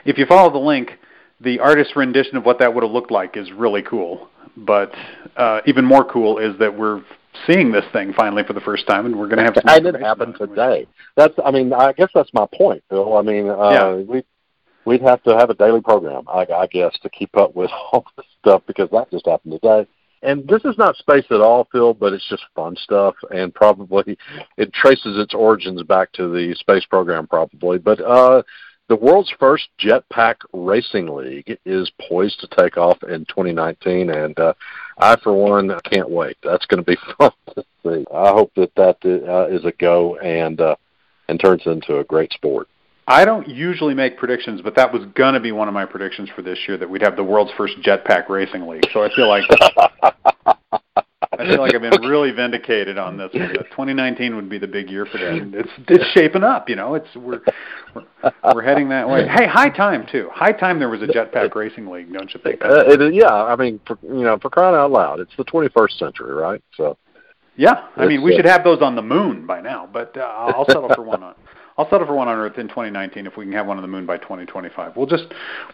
If 0.06 0.18
you 0.18 0.26
follow 0.26 0.52
the 0.52 0.58
link, 0.58 0.98
the 1.42 1.60
artist's 1.60 1.96
rendition 1.96 2.38
of 2.38 2.46
what 2.46 2.60
that 2.60 2.74
would 2.74 2.84
have 2.84 2.92
looked 2.92 3.12
like 3.12 3.38
is 3.38 3.52
really 3.52 3.82
cool. 3.82 4.30
But 4.56 4.94
uh, 5.36 5.62
even 5.66 5.84
more 5.84 6.04
cool 6.06 6.38
is 6.38 6.58
that 6.60 6.78
we're 6.78 7.02
seeing 7.48 7.72
this 7.72 7.86
thing 7.92 8.14
finally 8.14 8.44
for 8.44 8.54
the 8.54 8.62
first 8.62 8.86
time, 8.88 9.06
and 9.06 9.18
we're 9.18 9.28
going 9.28 9.40
to 9.40 9.44
have 9.44 9.56
some. 9.56 9.64
And 9.68 9.88
it 9.88 10.00
happened 10.00 10.36
today. 10.38 10.88
That's, 11.16 11.34
I 11.44 11.50
mean, 11.52 11.74
I 11.74 11.94
guess 11.94 12.10
that's 12.14 12.32
my 12.34 12.46
point, 12.54 12.84
Phil. 12.90 13.18
I 13.18 13.22
mean, 13.24 13.50
uh, 13.50 13.70
Yeah. 13.72 13.96
we 13.96 14.24
we'd 14.86 15.02
have 15.02 15.24
to 15.24 15.38
have 15.38 15.50
a 15.50 15.56
daily 15.56 15.82
program, 15.82 16.24
I, 16.28 16.46
I 16.54 16.68
guess, 16.68 16.98
to 17.02 17.10
keep 17.10 17.36
up 17.38 17.56
with 17.56 17.72
all 17.92 18.06
this 18.18 18.26
stuff 18.40 18.64
because 18.68 18.90
that 18.92 19.12
just 19.12 19.28
happened 19.28 19.60
today. 19.62 19.88
and 20.22 20.48
this 20.48 20.64
is 20.66 20.78
not 20.78 20.96
space 20.98 21.26
at 21.32 21.42
all, 21.42 21.68
Phil, 21.72 21.94
but 21.94 22.14
it's 22.14 22.28
just 22.30 22.44
fun 22.56 22.76
stuff, 22.76 23.16
and 23.34 23.54
probably 23.54 24.18
it 24.58 24.74
traces 24.74 25.18
its 25.18 25.34
origins 25.34 25.84
back 25.84 26.12
to 26.14 26.30
the 26.30 26.56
space 26.56 26.86
program, 26.86 27.28
probably. 27.28 27.78
But 27.78 28.02
uh, 28.02 28.44
the 28.90 28.96
world's 28.96 29.34
first 29.40 29.70
jetpack 29.80 30.36
racing 30.52 31.08
league 31.08 31.58
is 31.66 31.92
poised 32.08 32.40
to 32.42 32.48
take 32.48 32.78
off 32.78 33.02
in 33.04 33.26
2019, 33.26 34.10
and 34.10 34.38
uh, 34.38 34.54
I, 34.98 35.16
for 35.18 35.34
one, 35.34 35.72
can't 35.90 36.10
wait. 36.10 36.38
That's 36.44 36.66
going 36.66 36.84
to 36.84 36.92
be 36.92 36.98
fun 37.18 37.32
to 37.56 37.64
see. 37.84 38.06
I 38.14 38.30
hope 38.30 38.52
that 38.56 38.76
that 38.76 38.98
uh, 39.06 39.48
is 39.48 39.66
a 39.66 39.72
go 39.74 40.18
and 40.18 40.60
uh, 40.60 40.76
and 41.28 41.40
turns 41.40 41.64
into 41.66 42.00
a 42.00 42.04
great 42.04 42.34
sport. 42.34 42.68
I 43.08 43.26
don't 43.26 43.48
usually 43.48 43.94
make 43.94 44.18
predictions, 44.18 44.62
but 44.62 44.76
that 44.76 44.94
was 44.94 45.04
going 45.16 45.34
to 45.34 45.40
be 45.40 45.52
one 45.52 45.68
of 45.68 45.74
my 45.74 45.86
predictions 45.86 46.30
for 46.36 46.42
this 46.42 46.58
year 46.68 46.78
that 46.78 46.90
we'd 46.90 47.02
have 47.02 47.16
the 47.16 47.24
world's 47.24 47.52
first 47.58 47.74
jetpack 47.82 48.30
racing 48.30 48.68
league. 48.68 48.86
So 48.94 49.04
I 49.04 49.14
feel 49.14 49.28
like 49.28 49.44
I 51.40 51.46
feel 51.46 51.60
like 51.60 51.76
I've 51.76 51.82
been 51.82 52.02
really 52.10 52.32
vindicated 52.32 52.98
on 52.98 53.18
this. 53.18 53.34
One. 53.34 53.50
2019 53.50 54.36
would 54.36 54.50
be 54.50 54.58
the 54.58 54.68
big 54.68 54.90
year 54.90 55.06
for 55.06 55.18
that. 55.18 55.52
It's 55.54 55.70
it's 55.90 56.06
shaping 56.12 56.44
up, 56.44 56.70
you 56.70 56.76
know. 56.76 56.96
It's 56.96 57.14
we're 57.16 57.42
we're, 57.94 58.04
we're 58.54 58.62
heading 58.62 58.90
that 58.90 59.10
way. 59.10 59.28
Hey, 59.34 59.48
high 59.48 59.70
time 59.70 60.06
too. 60.10 60.30
High 60.32 60.52
time 60.52 60.80
there 60.80 60.90
was 60.90 61.02
a 61.02 61.08
jetpack 61.08 61.56
racing 61.56 61.88
league, 61.88 62.14
don't 62.14 62.34
you 62.34 62.40
think? 62.42 62.64
Uh, 62.64 62.84
it, 62.88 63.14
yeah, 63.14 63.34
I 63.34 63.56
mean, 63.56 63.80
for, 63.86 63.98
you 64.04 64.24
know, 64.24 64.38
for 64.38 64.50
crying 64.50 64.76
out 64.76 64.92
loud, 64.92 65.20
it's 65.20 65.32
the 65.38 65.46
21st 65.46 65.98
century, 65.98 66.34
right? 66.34 66.62
So. 66.78 66.98
Yeah, 67.56 67.88
I 67.96 68.08
mean, 68.08 68.24
we 68.24 68.36
should 68.36 68.46
have 68.46 68.64
those 68.64 68.82
on 68.82 68.96
the 68.96 69.04
moon 69.04 69.46
by 69.46 69.62
now, 69.62 69.88
but 69.92 70.18
uh, 70.18 70.22
I'll 70.22 70.66
settle 70.66 70.90
for 70.96 71.04
one 71.04 71.22
on. 71.22 71.36
I'll 71.78 71.90
settle 71.90 72.06
for 72.06 72.16
one 72.16 72.28
on 72.28 72.38
Earth 72.38 72.58
in 72.58 72.68
2019 72.68 73.26
if 73.26 73.36
we 73.36 73.46
can 73.46 73.54
have 73.54 73.66
one 73.66 73.78
on 73.78 73.84
the 73.84 73.88
moon 73.88 74.06
by 74.06 74.18
2025. 74.18 74.96
We'll 74.96 75.08
just 75.08 75.26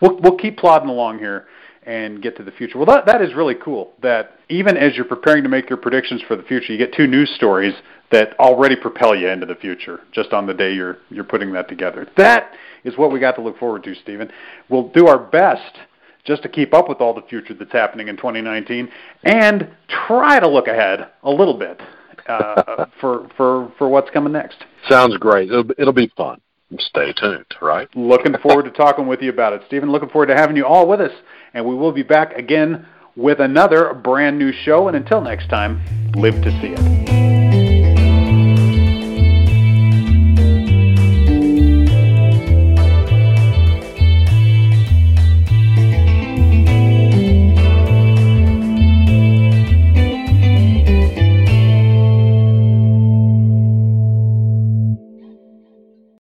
we'll 0.01 0.19
we'll 0.19 0.37
keep 0.37 0.57
plodding 0.57 0.89
along 0.89 1.19
here 1.19 1.47
and 1.83 2.21
get 2.21 2.37
to 2.37 2.43
the 2.43 2.51
future. 2.51 2.77
Well, 2.77 2.87
that 2.87 3.05
that 3.05 3.21
is 3.21 3.33
really 3.33 3.55
cool. 3.55 3.93
That 4.01 4.39
even 4.49 4.77
as 4.77 4.95
you're 4.95 5.05
preparing 5.05 5.43
to 5.43 5.49
make 5.49 5.69
your 5.69 5.77
predictions 5.77 6.21
for 6.27 6.35
the 6.35 6.43
future, 6.43 6.71
you 6.71 6.77
get 6.77 6.93
two 6.93 7.07
news 7.07 7.29
stories 7.35 7.73
that 8.11 8.39
already 8.39 8.75
propel 8.75 9.15
you 9.15 9.27
into 9.27 9.45
the 9.45 9.55
future 9.55 10.01
just 10.11 10.33
on 10.33 10.45
the 10.47 10.53
day 10.53 10.73
you're 10.73 10.97
you're 11.09 11.23
putting 11.23 11.51
that 11.53 11.67
together. 11.67 12.07
That 12.17 12.53
is 12.83 12.97
what 12.97 13.11
we 13.11 13.19
got 13.19 13.35
to 13.35 13.41
look 13.41 13.57
forward 13.59 13.83
to, 13.83 13.95
Stephen. 13.95 14.31
We'll 14.69 14.89
do 14.89 15.07
our 15.07 15.19
best 15.19 15.79
just 16.23 16.43
to 16.43 16.49
keep 16.49 16.73
up 16.73 16.87
with 16.87 17.01
all 17.01 17.13
the 17.13 17.23
future 17.23 17.53
that's 17.53 17.71
happening 17.71 18.07
in 18.07 18.15
2019 18.15 18.89
and 19.23 19.67
try 20.07 20.39
to 20.39 20.47
look 20.47 20.67
ahead 20.67 21.09
a 21.23 21.31
little 21.31 21.57
bit 21.57 21.81
uh, 22.29 22.85
for 23.01 23.29
for 23.35 23.71
for 23.77 23.89
what's 23.89 24.09
coming 24.11 24.33
next. 24.33 24.63
Sounds 24.87 25.17
great. 25.17 25.49
It'll, 25.49 25.69
it'll 25.77 25.93
be 25.93 26.11
fun. 26.15 26.39
Stay 26.77 27.13
tuned, 27.13 27.45
right? 27.61 27.87
Looking 27.95 28.37
forward 28.43 28.63
to 28.65 28.71
talking 28.71 29.07
with 29.07 29.21
you 29.21 29.29
about 29.29 29.53
it, 29.53 29.63
Stephen. 29.67 29.91
Looking 29.91 30.09
forward 30.09 30.27
to 30.27 30.35
having 30.35 30.55
you 30.55 30.65
all 30.65 30.87
with 30.87 31.01
us, 31.01 31.13
and 31.53 31.65
we 31.65 31.75
will 31.75 31.91
be 31.91 32.03
back 32.03 32.33
again 32.33 32.85
with 33.15 33.39
another 33.39 33.93
brand 33.93 34.37
new 34.37 34.51
show. 34.51 34.87
And 34.87 34.95
until 34.95 35.21
next 35.21 35.49
time, 35.49 35.81
live 36.15 36.35
to 36.43 36.51
see 36.61 36.73
it. 36.77 37.08